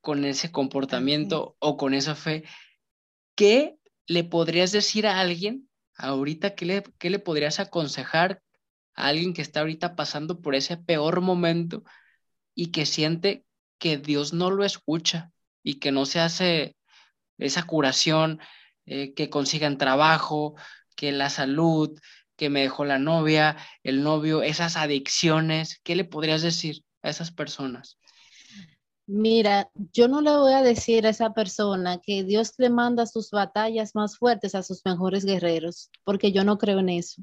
con 0.00 0.24
ese 0.24 0.50
comportamiento 0.50 1.56
o 1.58 1.76
con 1.76 1.94
esa 1.94 2.14
fe. 2.14 2.44
¿Qué 3.34 3.76
le 4.06 4.24
podrías 4.24 4.72
decir 4.72 5.06
a 5.06 5.20
alguien 5.20 5.68
ahorita? 5.96 6.54
¿Qué 6.54 6.64
le, 6.64 6.82
qué 6.98 7.10
le 7.10 7.18
podrías 7.18 7.60
aconsejar 7.60 8.42
alguien 9.08 9.34
que 9.34 9.42
está 9.42 9.60
ahorita 9.60 9.96
pasando 9.96 10.40
por 10.40 10.54
ese 10.54 10.76
peor 10.76 11.20
momento 11.20 11.84
y 12.54 12.68
que 12.72 12.86
siente 12.86 13.44
que 13.78 13.96
Dios 13.98 14.32
no 14.32 14.50
lo 14.50 14.64
escucha 14.64 15.32
y 15.62 15.80
que 15.80 15.92
no 15.92 16.06
se 16.06 16.20
hace 16.20 16.76
esa 17.38 17.64
curación, 17.64 18.40
eh, 18.86 19.14
que 19.14 19.30
consigan 19.30 19.78
trabajo, 19.78 20.54
que 20.96 21.12
la 21.12 21.30
salud, 21.30 21.98
que 22.36 22.50
me 22.50 22.62
dejó 22.62 22.84
la 22.84 22.98
novia, 22.98 23.56
el 23.82 24.02
novio, 24.02 24.42
esas 24.42 24.76
adicciones, 24.76 25.80
¿qué 25.82 25.96
le 25.96 26.04
podrías 26.04 26.42
decir 26.42 26.82
a 27.02 27.10
esas 27.10 27.30
personas? 27.30 27.98
Mira, 29.12 29.68
yo 29.92 30.06
no 30.06 30.20
le 30.20 30.30
voy 30.36 30.52
a 30.52 30.62
decir 30.62 31.04
a 31.04 31.10
esa 31.10 31.34
persona 31.34 31.98
que 32.00 32.22
Dios 32.22 32.52
le 32.58 32.70
manda 32.70 33.06
sus 33.06 33.30
batallas 33.32 33.96
más 33.96 34.16
fuertes 34.16 34.54
a 34.54 34.62
sus 34.62 34.82
mejores 34.84 35.24
guerreros, 35.24 35.90
porque 36.04 36.30
yo 36.30 36.44
no 36.44 36.58
creo 36.58 36.78
en 36.78 36.90
eso. 36.90 37.20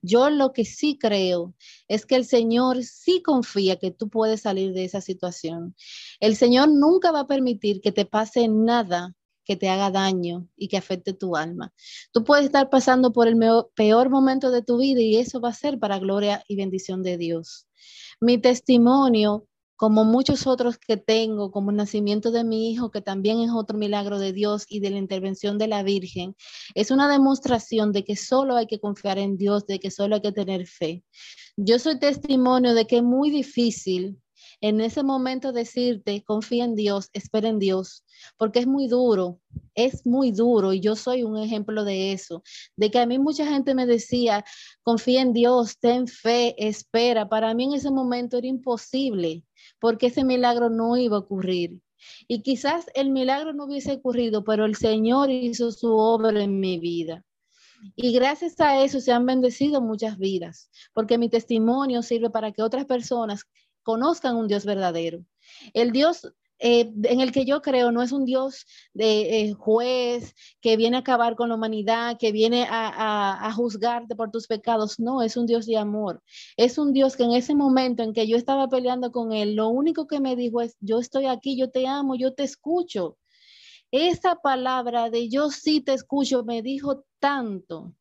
Yo 0.00 0.30
lo 0.30 0.52
que 0.52 0.64
sí 0.64 0.96
creo 0.96 1.52
es 1.88 2.06
que 2.06 2.14
el 2.14 2.24
Señor 2.24 2.84
sí 2.84 3.20
confía 3.20 3.80
que 3.80 3.90
tú 3.90 4.08
puedes 4.08 4.42
salir 4.42 4.74
de 4.74 4.84
esa 4.84 5.00
situación. 5.00 5.74
El 6.20 6.36
Señor 6.36 6.68
nunca 6.68 7.10
va 7.10 7.20
a 7.20 7.26
permitir 7.26 7.80
que 7.80 7.90
te 7.90 8.04
pase 8.04 8.46
nada 8.46 9.16
que 9.44 9.56
te 9.56 9.68
haga 9.68 9.90
daño 9.90 10.46
y 10.56 10.68
que 10.68 10.76
afecte 10.76 11.14
tu 11.14 11.34
alma. 11.34 11.74
Tú 12.12 12.22
puedes 12.22 12.44
estar 12.44 12.70
pasando 12.70 13.12
por 13.12 13.26
el 13.26 13.36
peor 13.74 14.08
momento 14.08 14.52
de 14.52 14.62
tu 14.62 14.78
vida 14.78 15.00
y 15.00 15.16
eso 15.16 15.40
va 15.40 15.48
a 15.48 15.54
ser 15.54 15.80
para 15.80 15.98
gloria 15.98 16.44
y 16.46 16.54
bendición 16.54 17.02
de 17.02 17.18
Dios. 17.18 17.66
Mi 18.20 18.38
testimonio 18.38 19.48
como 19.76 20.04
muchos 20.04 20.46
otros 20.46 20.78
que 20.78 20.96
tengo, 20.96 21.50
como 21.50 21.70
el 21.70 21.76
nacimiento 21.76 22.30
de 22.30 22.44
mi 22.44 22.70
hijo, 22.70 22.90
que 22.90 23.00
también 23.00 23.40
es 23.40 23.50
otro 23.50 23.76
milagro 23.76 24.18
de 24.18 24.32
Dios 24.32 24.64
y 24.68 24.80
de 24.80 24.90
la 24.90 24.98
intervención 24.98 25.58
de 25.58 25.68
la 25.68 25.82
Virgen, 25.82 26.36
es 26.74 26.90
una 26.90 27.08
demostración 27.08 27.92
de 27.92 28.04
que 28.04 28.16
solo 28.16 28.56
hay 28.56 28.66
que 28.66 28.80
confiar 28.80 29.18
en 29.18 29.36
Dios, 29.36 29.66
de 29.66 29.78
que 29.78 29.90
solo 29.90 30.16
hay 30.16 30.22
que 30.22 30.32
tener 30.32 30.66
fe. 30.66 31.02
Yo 31.56 31.78
soy 31.78 31.98
testimonio 31.98 32.74
de 32.74 32.86
que 32.86 32.98
es 32.98 33.02
muy 33.02 33.30
difícil 33.30 34.18
en 34.60 34.80
ese 34.80 35.02
momento 35.02 35.52
decirte, 35.52 36.22
confía 36.24 36.64
en 36.64 36.74
Dios, 36.74 37.10
espera 37.12 37.48
en 37.48 37.58
Dios, 37.58 38.04
porque 38.38 38.60
es 38.60 38.66
muy 38.66 38.88
duro, 38.88 39.40
es 39.74 40.06
muy 40.06 40.32
duro 40.32 40.72
y 40.72 40.80
yo 40.80 40.96
soy 40.96 41.22
un 41.22 41.36
ejemplo 41.36 41.84
de 41.84 42.12
eso, 42.12 42.42
de 42.76 42.90
que 42.90 42.98
a 42.98 43.06
mí 43.06 43.18
mucha 43.18 43.46
gente 43.46 43.74
me 43.74 43.86
decía, 43.86 44.44
confía 44.82 45.20
en 45.20 45.32
Dios, 45.32 45.78
ten 45.78 46.06
fe, 46.06 46.54
espera. 46.56 47.28
Para 47.28 47.52
mí 47.52 47.64
en 47.64 47.74
ese 47.74 47.90
momento 47.90 48.38
era 48.38 48.46
imposible 48.46 49.44
porque 49.78 50.06
ese 50.06 50.24
milagro 50.24 50.70
no 50.70 50.96
iba 50.96 51.16
a 51.16 51.20
ocurrir. 51.20 51.80
Y 52.28 52.42
quizás 52.42 52.86
el 52.94 53.10
milagro 53.10 53.52
no 53.52 53.64
hubiese 53.64 53.92
ocurrido, 53.92 54.44
pero 54.44 54.64
el 54.64 54.76
Señor 54.76 55.30
hizo 55.30 55.72
su 55.72 55.94
obra 55.96 56.42
en 56.42 56.60
mi 56.60 56.78
vida. 56.78 57.24
Y 57.96 58.12
gracias 58.12 58.58
a 58.60 58.82
eso 58.82 59.00
se 59.00 59.12
han 59.12 59.26
bendecido 59.26 59.80
muchas 59.80 60.18
vidas, 60.18 60.70
porque 60.92 61.18
mi 61.18 61.28
testimonio 61.28 62.02
sirve 62.02 62.30
para 62.30 62.52
que 62.52 62.62
otras 62.62 62.86
personas 62.86 63.44
conozcan 63.82 64.36
un 64.36 64.48
Dios 64.48 64.64
verdadero. 64.64 65.24
El 65.74 65.92
Dios 65.92 66.32
eh, 66.66 66.90
en 67.02 67.20
el 67.20 67.30
que 67.30 67.44
yo 67.44 67.60
creo 67.60 67.92
no 67.92 68.00
es 68.00 68.10
un 68.10 68.24
Dios 68.24 68.64
de 68.94 69.42
eh, 69.42 69.52
juez 69.52 70.34
que 70.62 70.78
viene 70.78 70.96
a 70.96 71.00
acabar 71.00 71.36
con 71.36 71.50
la 71.50 71.56
humanidad, 71.56 72.16
que 72.18 72.32
viene 72.32 72.66
a, 72.70 73.46
a, 73.46 73.52
juzgarte 73.52 74.16
por 74.16 74.30
tus 74.30 74.46
pecados. 74.46 74.98
No, 74.98 75.20
es 75.20 75.36
un 75.36 75.44
Dios 75.44 75.66
de 75.66 75.76
amor. 75.76 76.22
Es 76.56 76.78
un 76.78 76.94
Dios 76.94 77.16
que 77.16 77.24
en 77.24 77.32
ese 77.32 77.54
momento 77.54 78.02
en 78.02 78.14
que 78.14 78.26
yo 78.26 78.38
estaba 78.38 78.66
peleando 78.68 79.12
con 79.12 79.34
Él, 79.34 79.56
lo 79.56 79.68
único 79.68 80.06
que 80.06 80.20
me 80.20 80.36
dijo 80.36 80.62
es, 80.62 80.74
yo 80.80 81.00
estoy 81.00 81.26
aquí, 81.26 81.54
yo 81.54 81.70
te 81.70 81.86
amo, 81.86 82.14
yo 82.14 82.32
te 82.32 82.44
escucho. 82.44 83.18
esa 83.90 84.36
palabra 84.36 85.10
de 85.10 85.28
yo 85.28 85.50
sí 85.50 85.80
te 85.82 85.94
escucho 85.94 86.44
me 86.44 86.62
dijo 86.62 87.04
tanto 87.20 87.94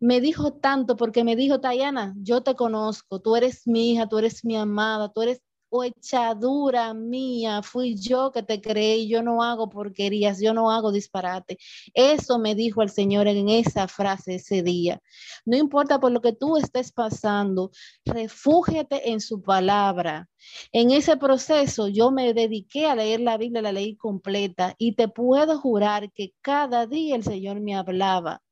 me 0.00 0.20
dijo 0.20 0.52
tanto 0.54 0.96
porque 0.96 1.24
me 1.24 1.36
dijo, 1.36 1.60
Tayana, 1.60 2.14
yo 2.18 2.42
te 2.42 2.54
conozco, 2.54 3.20
tú 3.20 3.36
eres 3.36 3.66
mi 3.66 3.92
hija, 3.92 4.08
tú 4.08 4.18
eres 4.18 4.44
mi 4.44 4.56
amada, 4.56 5.10
tú 5.12 5.22
eres 5.22 5.42
o 5.70 5.84
echadura 5.84 6.94
mía, 6.94 7.62
fui 7.62 7.96
yo 7.96 8.32
que 8.32 8.42
te 8.42 8.60
creé, 8.60 9.06
yo 9.06 9.22
no 9.22 9.42
hago 9.42 9.68
porquerías, 9.68 10.40
yo 10.40 10.54
no 10.54 10.70
hago 10.70 10.92
disparate. 10.92 11.58
Eso 11.94 12.38
me 12.38 12.54
dijo 12.54 12.82
el 12.82 12.90
Señor 12.90 13.28
en 13.28 13.48
esa 13.48 13.88
frase 13.88 14.36
ese 14.36 14.62
día. 14.62 15.00
No 15.44 15.56
importa 15.56 16.00
por 16.00 16.12
lo 16.12 16.20
que 16.20 16.32
tú 16.32 16.56
estés 16.56 16.92
pasando, 16.92 17.70
refúgiate 18.04 19.10
en 19.10 19.20
su 19.20 19.42
palabra. 19.42 20.28
En 20.72 20.90
ese 20.90 21.16
proceso 21.16 21.88
yo 21.88 22.10
me 22.10 22.32
dediqué 22.34 22.86
a 22.86 22.94
leer 22.94 23.20
la 23.20 23.36
Biblia, 23.36 23.62
la 23.62 23.72
ley 23.72 23.96
completa, 23.96 24.74
y 24.78 24.92
te 24.94 25.08
puedo 25.08 25.58
jurar 25.58 26.12
que 26.12 26.34
cada 26.40 26.86
día 26.86 27.16
el 27.16 27.24
Señor 27.24 27.60
me 27.60 27.74
hablaba. 27.74 28.42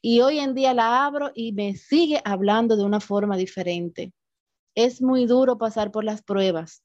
Y 0.00 0.20
hoy 0.20 0.38
en 0.38 0.54
día 0.54 0.74
la 0.74 1.04
abro 1.04 1.30
y 1.34 1.52
me 1.52 1.74
sigue 1.74 2.20
hablando 2.24 2.76
de 2.76 2.84
una 2.84 3.00
forma 3.00 3.36
diferente. 3.36 4.12
Es 4.74 5.02
muy 5.02 5.26
duro 5.26 5.58
pasar 5.58 5.90
por 5.90 6.04
las 6.04 6.22
pruebas, 6.22 6.82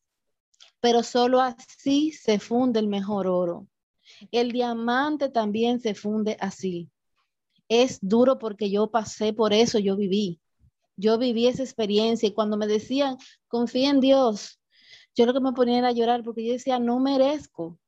pero 0.80 1.04
solo 1.04 1.42
así 1.42 2.12
se 2.12 2.40
funde 2.40 2.80
el 2.80 2.88
mejor 2.88 3.28
oro. 3.28 3.68
El 4.32 4.52
diamante 4.52 5.30
también 5.30 5.80
se 5.80 5.96
funde 5.96 6.38
así. 6.40 6.90
Es 7.70 8.00
duro 8.02 8.40
porque 8.40 8.70
yo 8.70 8.92
pasé 8.92 9.34
por 9.34 9.54
eso, 9.54 9.80
yo 9.80 9.96
viví. 9.96 10.40
Yo 10.96 11.18
viví 11.18 11.48
esa 11.48 11.64
experiencia 11.64 12.28
y 12.28 12.34
cuando 12.34 12.58
me 12.58 12.68
decían, 12.68 13.18
confía 13.48 13.90
en 13.90 14.00
Dios, 14.00 14.60
yo 15.16 15.26
lo 15.26 15.34
que 15.34 15.40
me 15.40 15.54
ponía 15.54 15.80
era 15.80 15.92
llorar 15.92 16.24
porque 16.24 16.46
yo 16.46 16.54
decía, 16.54 16.80
no 16.80 17.00
merezco, 17.00 17.80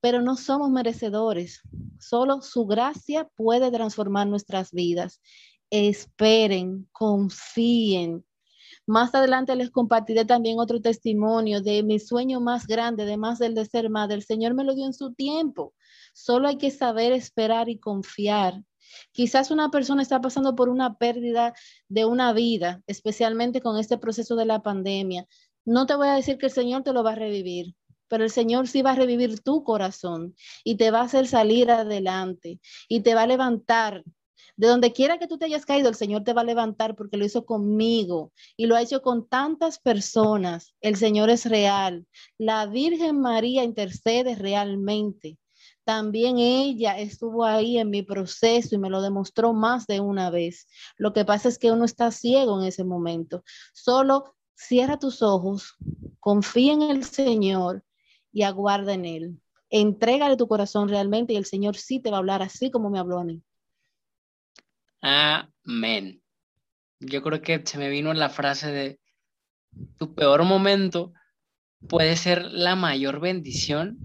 pero 0.00 0.20
no 0.20 0.36
somos 0.36 0.70
merecedores. 0.70 1.60
Solo 1.98 2.42
su 2.42 2.66
gracia 2.66 3.28
puede 3.36 3.70
transformar 3.70 4.26
nuestras 4.26 4.72
vidas. 4.72 5.20
Esperen, 5.70 6.88
confíen, 6.92 8.24
más 8.86 9.14
adelante 9.14 9.56
les 9.56 9.70
compartiré 9.70 10.24
también 10.24 10.58
otro 10.58 10.80
testimonio 10.80 11.62
de 11.62 11.82
mi 11.82 11.98
sueño 11.98 12.40
más 12.40 12.66
grande, 12.66 13.06
de 13.06 13.16
más 13.16 13.38
del 13.38 13.54
de 13.54 13.64
ser 13.64 13.88
madre. 13.90 14.16
El 14.16 14.22
Señor 14.24 14.54
me 14.54 14.64
lo 14.64 14.74
dio 14.74 14.84
en 14.84 14.92
su 14.92 15.14
tiempo. 15.14 15.74
Solo 16.12 16.48
hay 16.48 16.58
que 16.58 16.70
saber 16.70 17.12
esperar 17.12 17.68
y 17.68 17.78
confiar. 17.78 18.62
Quizás 19.12 19.50
una 19.50 19.70
persona 19.70 20.02
está 20.02 20.20
pasando 20.20 20.54
por 20.54 20.68
una 20.68 20.98
pérdida 20.98 21.54
de 21.88 22.04
una 22.04 22.32
vida, 22.32 22.82
especialmente 22.86 23.60
con 23.60 23.78
este 23.78 23.98
proceso 23.98 24.36
de 24.36 24.44
la 24.44 24.62
pandemia. 24.62 25.26
No 25.64 25.86
te 25.86 25.94
voy 25.94 26.08
a 26.08 26.14
decir 26.14 26.38
que 26.38 26.46
el 26.46 26.52
Señor 26.52 26.82
te 26.82 26.92
lo 26.92 27.02
va 27.02 27.12
a 27.12 27.16
revivir, 27.16 27.74
pero 28.08 28.24
el 28.24 28.30
Señor 28.30 28.68
sí 28.68 28.82
va 28.82 28.92
a 28.92 28.96
revivir 28.96 29.40
tu 29.40 29.64
corazón 29.64 30.34
y 30.62 30.76
te 30.76 30.90
va 30.90 31.00
a 31.00 31.04
hacer 31.04 31.26
salir 31.26 31.70
adelante 31.70 32.60
y 32.88 33.00
te 33.00 33.14
va 33.14 33.22
a 33.22 33.26
levantar 33.26 34.04
de 34.56 34.68
donde 34.68 34.92
quiera 34.92 35.18
que 35.18 35.26
tú 35.26 35.38
te 35.38 35.46
hayas 35.46 35.66
caído, 35.66 35.88
el 35.88 35.94
Señor 35.94 36.24
te 36.24 36.32
va 36.32 36.42
a 36.42 36.44
levantar 36.44 36.94
porque 36.94 37.16
lo 37.16 37.24
hizo 37.24 37.44
conmigo 37.44 38.32
y 38.56 38.66
lo 38.66 38.76
ha 38.76 38.82
hecho 38.82 39.02
con 39.02 39.28
tantas 39.28 39.78
personas. 39.78 40.74
El 40.80 40.96
Señor 40.96 41.30
es 41.30 41.46
real. 41.46 42.06
La 42.38 42.66
Virgen 42.66 43.20
María 43.20 43.64
intercede 43.64 44.34
realmente. 44.34 45.38
También 45.84 46.38
ella 46.38 46.98
estuvo 46.98 47.44
ahí 47.44 47.78
en 47.78 47.90
mi 47.90 48.02
proceso 48.02 48.74
y 48.74 48.78
me 48.78 48.88
lo 48.88 49.02
demostró 49.02 49.52
más 49.52 49.86
de 49.86 50.00
una 50.00 50.30
vez. 50.30 50.66
Lo 50.96 51.12
que 51.12 51.24
pasa 51.24 51.48
es 51.48 51.58
que 51.58 51.72
uno 51.72 51.84
está 51.84 52.10
ciego 52.10 52.58
en 52.60 52.66
ese 52.66 52.84
momento. 52.84 53.44
Solo 53.74 54.34
cierra 54.54 54.98
tus 54.98 55.20
ojos, 55.20 55.76
confía 56.20 56.72
en 56.72 56.82
el 56.82 57.04
Señor 57.04 57.84
y 58.32 58.42
aguarda 58.42 58.94
en 58.94 59.04
Él. 59.04 59.40
Entrégale 59.68 60.36
tu 60.36 60.48
corazón 60.48 60.88
realmente 60.88 61.34
y 61.34 61.36
el 61.36 61.44
Señor 61.44 61.76
sí 61.76 62.00
te 62.00 62.10
va 62.10 62.16
a 62.16 62.20
hablar 62.20 62.42
así 62.42 62.70
como 62.70 62.88
me 62.88 62.98
habló 62.98 63.18
a 63.18 63.24
mí. 63.24 63.42
Amén. 65.06 66.22
Yo 66.98 67.22
creo 67.22 67.42
que 67.42 67.60
se 67.62 67.76
me 67.76 67.90
vino 67.90 68.14
la 68.14 68.30
frase 68.30 68.72
de 68.72 69.00
tu 69.98 70.14
peor 70.14 70.44
momento 70.44 71.12
puede 71.88 72.16
ser 72.16 72.50
la 72.52 72.74
mayor 72.74 73.20
bendición 73.20 73.98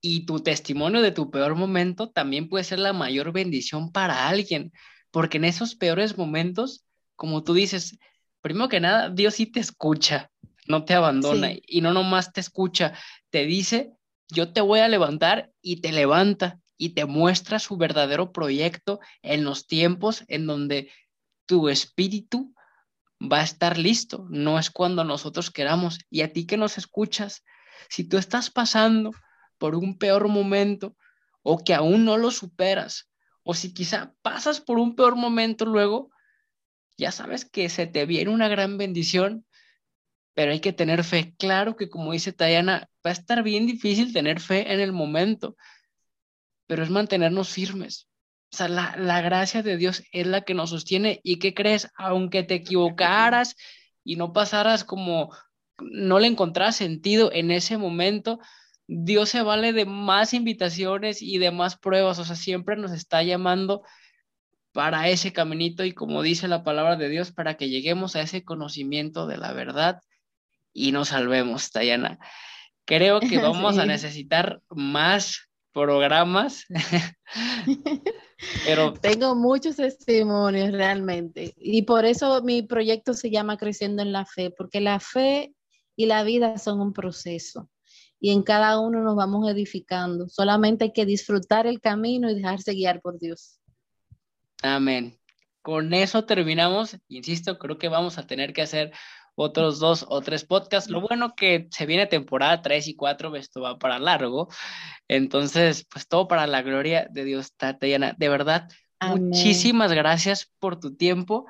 y 0.00 0.26
tu 0.26 0.38
testimonio 0.38 1.02
de 1.02 1.10
tu 1.10 1.32
peor 1.32 1.56
momento 1.56 2.10
también 2.10 2.48
puede 2.48 2.62
ser 2.62 2.78
la 2.78 2.92
mayor 2.92 3.32
bendición 3.32 3.90
para 3.90 4.28
alguien, 4.28 4.70
porque 5.10 5.38
en 5.38 5.44
esos 5.44 5.74
peores 5.74 6.16
momentos, 6.16 6.84
como 7.16 7.42
tú 7.42 7.54
dices, 7.54 7.98
primero 8.40 8.68
que 8.68 8.78
nada, 8.78 9.10
Dios 9.10 9.34
sí 9.34 9.46
te 9.46 9.58
escucha, 9.58 10.30
no 10.68 10.84
te 10.84 10.94
abandona 10.94 11.50
y 11.66 11.80
no 11.80 11.92
nomás 11.92 12.32
te 12.32 12.40
escucha, 12.40 12.94
te 13.30 13.44
dice, 13.44 13.90
yo 14.28 14.52
te 14.52 14.60
voy 14.60 14.78
a 14.78 14.88
levantar 14.88 15.50
y 15.60 15.80
te 15.80 15.90
levanta 15.90 16.60
y 16.78 16.90
te 16.90 17.04
muestra 17.04 17.58
su 17.58 17.76
verdadero 17.76 18.32
proyecto 18.32 19.00
en 19.20 19.44
los 19.44 19.66
tiempos 19.66 20.24
en 20.28 20.46
donde 20.46 20.90
tu 21.44 21.68
espíritu 21.68 22.54
va 23.20 23.40
a 23.40 23.44
estar 23.44 23.76
listo, 23.76 24.26
no 24.30 24.58
es 24.58 24.70
cuando 24.70 25.02
nosotros 25.04 25.50
queramos. 25.50 25.98
Y 26.08 26.22
a 26.22 26.32
ti 26.32 26.46
que 26.46 26.56
nos 26.56 26.78
escuchas, 26.78 27.44
si 27.88 28.04
tú 28.04 28.16
estás 28.16 28.48
pasando 28.48 29.10
por 29.58 29.74
un 29.74 29.98
peor 29.98 30.28
momento 30.28 30.96
o 31.42 31.58
que 31.58 31.74
aún 31.74 32.04
no 32.04 32.16
lo 32.16 32.30
superas, 32.30 33.10
o 33.42 33.54
si 33.54 33.74
quizá 33.74 34.14
pasas 34.22 34.60
por 34.60 34.78
un 34.78 34.94
peor 34.94 35.16
momento 35.16 35.64
luego, 35.64 36.10
ya 36.96 37.10
sabes 37.10 37.44
que 37.44 37.68
se 37.68 37.86
te 37.86 38.06
viene 38.06 38.30
una 38.30 38.48
gran 38.48 38.78
bendición, 38.78 39.46
pero 40.34 40.52
hay 40.52 40.60
que 40.60 40.72
tener 40.72 41.02
fe. 41.02 41.34
Claro 41.38 41.74
que 41.74 41.88
como 41.88 42.12
dice 42.12 42.32
Tayana, 42.32 42.88
va 43.04 43.10
a 43.10 43.12
estar 43.12 43.42
bien 43.42 43.66
difícil 43.66 44.12
tener 44.12 44.40
fe 44.40 44.72
en 44.72 44.80
el 44.80 44.92
momento, 44.92 45.56
pero 46.68 46.84
es 46.84 46.90
mantenernos 46.90 47.48
firmes. 47.48 48.08
O 48.52 48.56
sea, 48.56 48.68
la, 48.68 49.20
gracia 49.20 49.62
de 49.62 49.76
Dios 49.76 50.04
es 50.12 50.26
la 50.26 50.42
que 50.42 50.54
nos 50.54 50.70
sostiene. 50.70 51.20
¿Y 51.24 51.38
qué 51.38 51.54
crees? 51.54 51.88
Aunque 51.96 52.44
te 52.44 52.54
equivocaras 52.54 53.56
y 54.04 54.16
no 54.16 54.32
pasaras 54.32 54.84
como 54.84 55.34
no 55.80 56.18
le 56.18 56.28
encontraras 56.28 56.76
sentido 56.76 57.30
en 57.32 57.50
ese 57.50 57.78
momento, 57.78 58.38
Dios 58.86 59.30
se 59.30 59.42
vale 59.42 59.72
de 59.72 59.84
más 59.84 60.34
invitaciones 60.34 61.22
y 61.22 61.38
de 61.38 61.50
más 61.50 61.76
pruebas. 61.76 62.18
O 62.18 62.24
sea, 62.24 62.36
siempre 62.36 62.76
nos 62.76 62.92
está 62.92 63.22
llamando 63.22 63.82
para 64.72 65.08
ese 65.08 65.32
caminito 65.32 65.84
y 65.84 65.92
como 65.92 66.22
dice 66.22 66.48
la 66.48 66.64
palabra 66.64 66.96
de 66.96 67.08
Dios, 67.08 67.32
para 67.32 67.56
que 67.56 67.68
lleguemos 67.68 68.14
a 68.14 68.22
ese 68.22 68.44
conocimiento 68.44 69.26
de 69.26 69.38
la 69.38 69.52
verdad 69.52 70.00
y 70.72 70.92
nos 70.92 71.08
salvemos, 71.08 71.70
Tayana. 71.70 72.18
Creo 72.84 73.20
que 73.20 73.38
vamos 73.42 73.78
a 73.78 73.86
necesitar 73.86 74.60
más 74.68 75.47
programas. 75.72 76.64
Pero 78.64 78.94
tengo 78.94 79.34
muchos 79.34 79.76
testimonios 79.76 80.72
realmente. 80.72 81.54
Y 81.56 81.82
por 81.82 82.04
eso 82.04 82.42
mi 82.42 82.62
proyecto 82.62 83.14
se 83.14 83.30
llama 83.30 83.56
Creciendo 83.56 84.02
en 84.02 84.12
la 84.12 84.24
Fe, 84.24 84.50
porque 84.50 84.80
la 84.80 85.00
fe 85.00 85.54
y 85.96 86.06
la 86.06 86.22
vida 86.22 86.58
son 86.58 86.80
un 86.80 86.92
proceso. 86.92 87.68
Y 88.20 88.32
en 88.32 88.42
cada 88.42 88.80
uno 88.80 89.02
nos 89.02 89.16
vamos 89.16 89.48
edificando. 89.48 90.28
Solamente 90.28 90.84
hay 90.84 90.92
que 90.92 91.06
disfrutar 91.06 91.66
el 91.66 91.80
camino 91.80 92.30
y 92.30 92.34
dejarse 92.34 92.72
guiar 92.72 93.00
por 93.00 93.18
Dios. 93.18 93.60
Amén. 94.62 95.18
Con 95.62 95.92
eso 95.94 96.24
terminamos. 96.24 96.96
Insisto, 97.08 97.58
creo 97.58 97.78
que 97.78 97.88
vamos 97.88 98.18
a 98.18 98.26
tener 98.26 98.52
que 98.52 98.62
hacer 98.62 98.92
otros 99.40 99.78
dos 99.78 100.04
o 100.08 100.20
tres 100.20 100.44
podcasts. 100.44 100.90
Lo 100.90 101.00
bueno 101.00 101.34
que 101.36 101.68
se 101.70 101.86
viene 101.86 102.06
temporada 102.06 102.60
3 102.60 102.88
y 102.88 102.96
4, 102.96 103.36
esto 103.36 103.60
va 103.60 103.78
para 103.78 104.00
largo. 104.00 104.48
Entonces, 105.06 105.86
pues 105.88 106.08
todo 106.08 106.26
para 106.26 106.48
la 106.48 106.62
gloria 106.62 107.06
de 107.08 107.24
Dios, 107.24 107.54
Tatiana. 107.56 108.16
De 108.18 108.28
verdad, 108.28 108.68
muchísimas 109.00 109.92
gracias 109.92 110.50
por 110.58 110.80
tu 110.80 110.96
tiempo. 110.96 111.46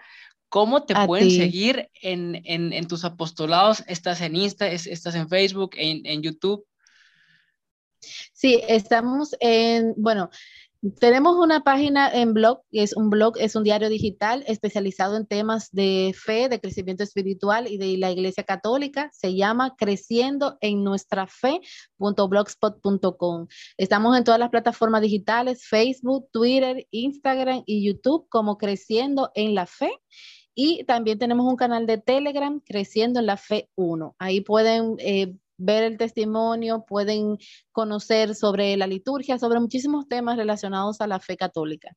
¿Cómo 0.50 0.84
te 0.84 0.94
pueden 1.06 1.30
seguir 1.30 1.90
en, 2.02 2.42
en, 2.44 2.86
tus 2.88 3.04
apostolados? 3.04 3.82
¿Estás 3.86 4.20
en 4.20 4.36
Insta? 4.36 4.68
¿Estás 4.68 5.14
en 5.14 5.28
Facebook? 5.28 5.70
¿En, 5.76 6.04
en 6.04 6.22
YouTube? 6.22 6.66
Sí, 8.00 8.60
estamos 8.68 9.34
en, 9.40 9.94
bueno, 9.96 10.28
tenemos 11.00 11.34
una 11.36 11.64
página 11.64 12.08
en 12.12 12.34
blog, 12.34 12.60
es 12.70 12.94
un 12.96 13.10
blog, 13.10 13.36
es 13.38 13.56
un 13.56 13.64
diario 13.64 13.88
digital 13.88 14.44
especializado 14.46 15.16
en 15.16 15.26
temas 15.26 15.72
de 15.72 16.14
fe, 16.16 16.48
de 16.48 16.60
crecimiento 16.60 17.02
espiritual 17.02 17.66
y 17.66 17.78
de 17.78 17.98
la 17.98 18.12
Iglesia 18.12 18.44
Católica. 18.44 19.10
Se 19.12 19.34
llama 19.34 19.74
Creciendo 19.76 20.56
en 20.60 20.84
nuestra 20.84 21.26
fe.blogspot.com. 21.26 23.48
Estamos 23.76 24.16
en 24.16 24.22
todas 24.22 24.38
las 24.38 24.50
plataformas 24.50 25.02
digitales, 25.02 25.66
Facebook, 25.66 26.28
Twitter, 26.32 26.86
Instagram 26.92 27.64
y 27.66 27.84
YouTube 27.84 28.28
como 28.28 28.56
Creciendo 28.56 29.32
en 29.34 29.56
la 29.56 29.66
Fe. 29.66 29.90
Y 30.54 30.84
también 30.84 31.18
tenemos 31.18 31.44
un 31.46 31.56
canal 31.56 31.86
de 31.86 31.98
Telegram, 31.98 32.60
Creciendo 32.60 33.18
en 33.20 33.26
la 33.26 33.36
Fe 33.36 33.68
1. 33.74 34.14
Ahí 34.18 34.40
pueden 34.42 34.94
eh, 34.98 35.34
ver 35.58 35.82
el 35.84 35.98
testimonio, 35.98 36.84
pueden 36.86 37.36
conocer 37.72 38.34
sobre 38.34 38.76
la 38.76 38.86
liturgia, 38.86 39.38
sobre 39.38 39.60
muchísimos 39.60 40.08
temas 40.08 40.36
relacionados 40.36 41.00
a 41.00 41.06
la 41.06 41.20
fe 41.20 41.36
católica. 41.36 41.94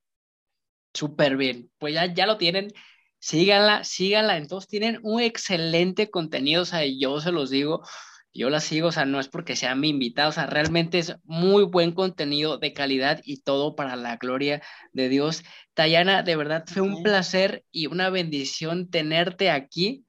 Súper 0.93 1.37
bien, 1.37 1.71
pues 1.77 1.93
ya, 1.93 2.13
ya 2.13 2.25
lo 2.25 2.37
tienen, 2.37 2.73
síganla, 3.19 3.83
síganla, 3.85 4.37
entonces 4.37 4.67
tienen 4.67 4.99
un 5.03 5.21
excelente 5.21 6.09
contenido, 6.09 6.63
o 6.63 6.65
sea, 6.65 6.81
yo 6.85 7.21
se 7.21 7.31
los 7.31 7.49
digo, 7.49 7.81
yo 8.33 8.49
la 8.49 8.59
sigo, 8.59 8.89
o 8.89 8.91
sea, 8.91 9.05
no 9.05 9.19
es 9.19 9.27
porque 9.27 9.55
sea 9.55 9.75
mi 9.75 9.89
invitada, 9.89 10.29
o 10.29 10.31
sea, 10.31 10.45
realmente 10.45 10.99
es 10.99 11.15
muy 11.23 11.63
buen 11.63 11.91
contenido 11.91 12.57
de 12.57 12.73
calidad 12.73 13.21
y 13.23 13.41
todo 13.41 13.75
para 13.75 13.95
la 13.95 14.17
gloria 14.17 14.61
de 14.93 15.09
Dios. 15.09 15.43
Tayana, 15.73 16.23
de 16.23 16.35
verdad 16.35 16.63
fue 16.65 16.81
un 16.81 17.03
placer 17.03 17.65
y 17.71 17.87
una 17.87 18.09
bendición 18.09 18.89
tenerte 18.89 19.49
aquí. 19.49 20.05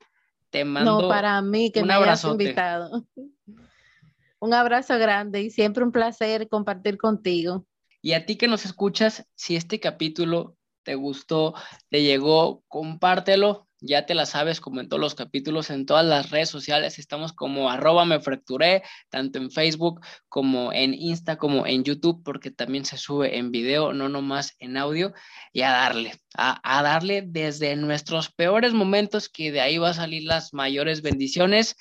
Te 0.53 0.66
mando 0.66 1.00
no, 1.00 1.09
para 1.09 1.40
mí 1.40 1.72
que 1.72 1.82
me 1.82 1.94
hayas 1.94 2.24
invitado. 2.24 3.07
Un 4.38 4.53
abrazo 4.53 4.98
grande 4.98 5.40
y 5.40 5.50
siempre 5.50 5.82
un 5.84 5.92
placer 5.92 6.48
compartir 6.48 6.98
contigo. 6.98 7.64
Y 8.03 8.12
a 8.12 8.26
ti 8.26 8.36
que 8.36 8.48
nos 8.48 8.66
escuchas, 8.66 9.24
si 9.34 9.55
este 9.55 9.78
capítulo 9.78 10.57
te 10.82 10.96
gustó, 10.96 11.55
te 11.88 12.03
llegó, 12.03 12.64
compártelo, 12.66 13.68
ya 13.83 14.07
te 14.07 14.14
la 14.14 14.26
sabes, 14.26 14.61
como 14.61 14.80
en 14.80 14.89
todos 14.89 15.01
los 15.01 15.14
capítulos, 15.14 15.70
en 15.70 15.85
todas 15.85 16.07
las 16.07 16.30
redes 16.30 16.49
sociales, 16.49 16.99
estamos 16.99 17.33
como 17.33 17.68
arroba 17.68 18.05
me 18.05 18.20
fracturé, 18.20 18.83
tanto 19.11 19.39
en 19.39 19.51
Facebook 19.51 20.01
como 20.28 20.72
en 20.72 20.95
Insta, 20.95 21.37
como 21.37 21.66
en 21.66 21.85
YouTube, 21.85 22.22
porque 22.24 22.51
también 22.51 22.85
se 22.85 22.97
sube 22.97 23.37
en 23.37 23.51
video, 23.51 23.93
no 23.93 24.09
nomás 24.09 24.55
en 24.59 24.76
audio, 24.76 25.12
y 25.53 25.62
a 25.62 25.70
darle, 25.70 26.14
a, 26.37 26.61
a 26.62 26.83
darle 26.83 27.22
desde 27.26 27.76
nuestros 27.76 28.30
peores 28.30 28.72
momentos, 28.72 29.28
que 29.28 29.53
de 29.53 29.61
ahí 29.61 29.78
va 29.78 29.91
a 29.91 29.95
salir 29.95 30.22
las 30.24 30.55
mayores 30.55 31.03
bendiciones, 31.03 31.76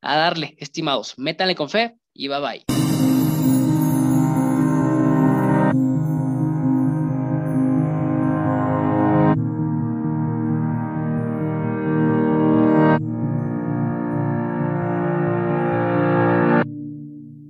a 0.00 0.16
darle, 0.16 0.56
estimados, 0.58 1.14
métanle 1.18 1.54
con 1.54 1.68
fe 1.68 1.96
y 2.12 2.28
bye 2.28 2.40
bye. 2.40 2.81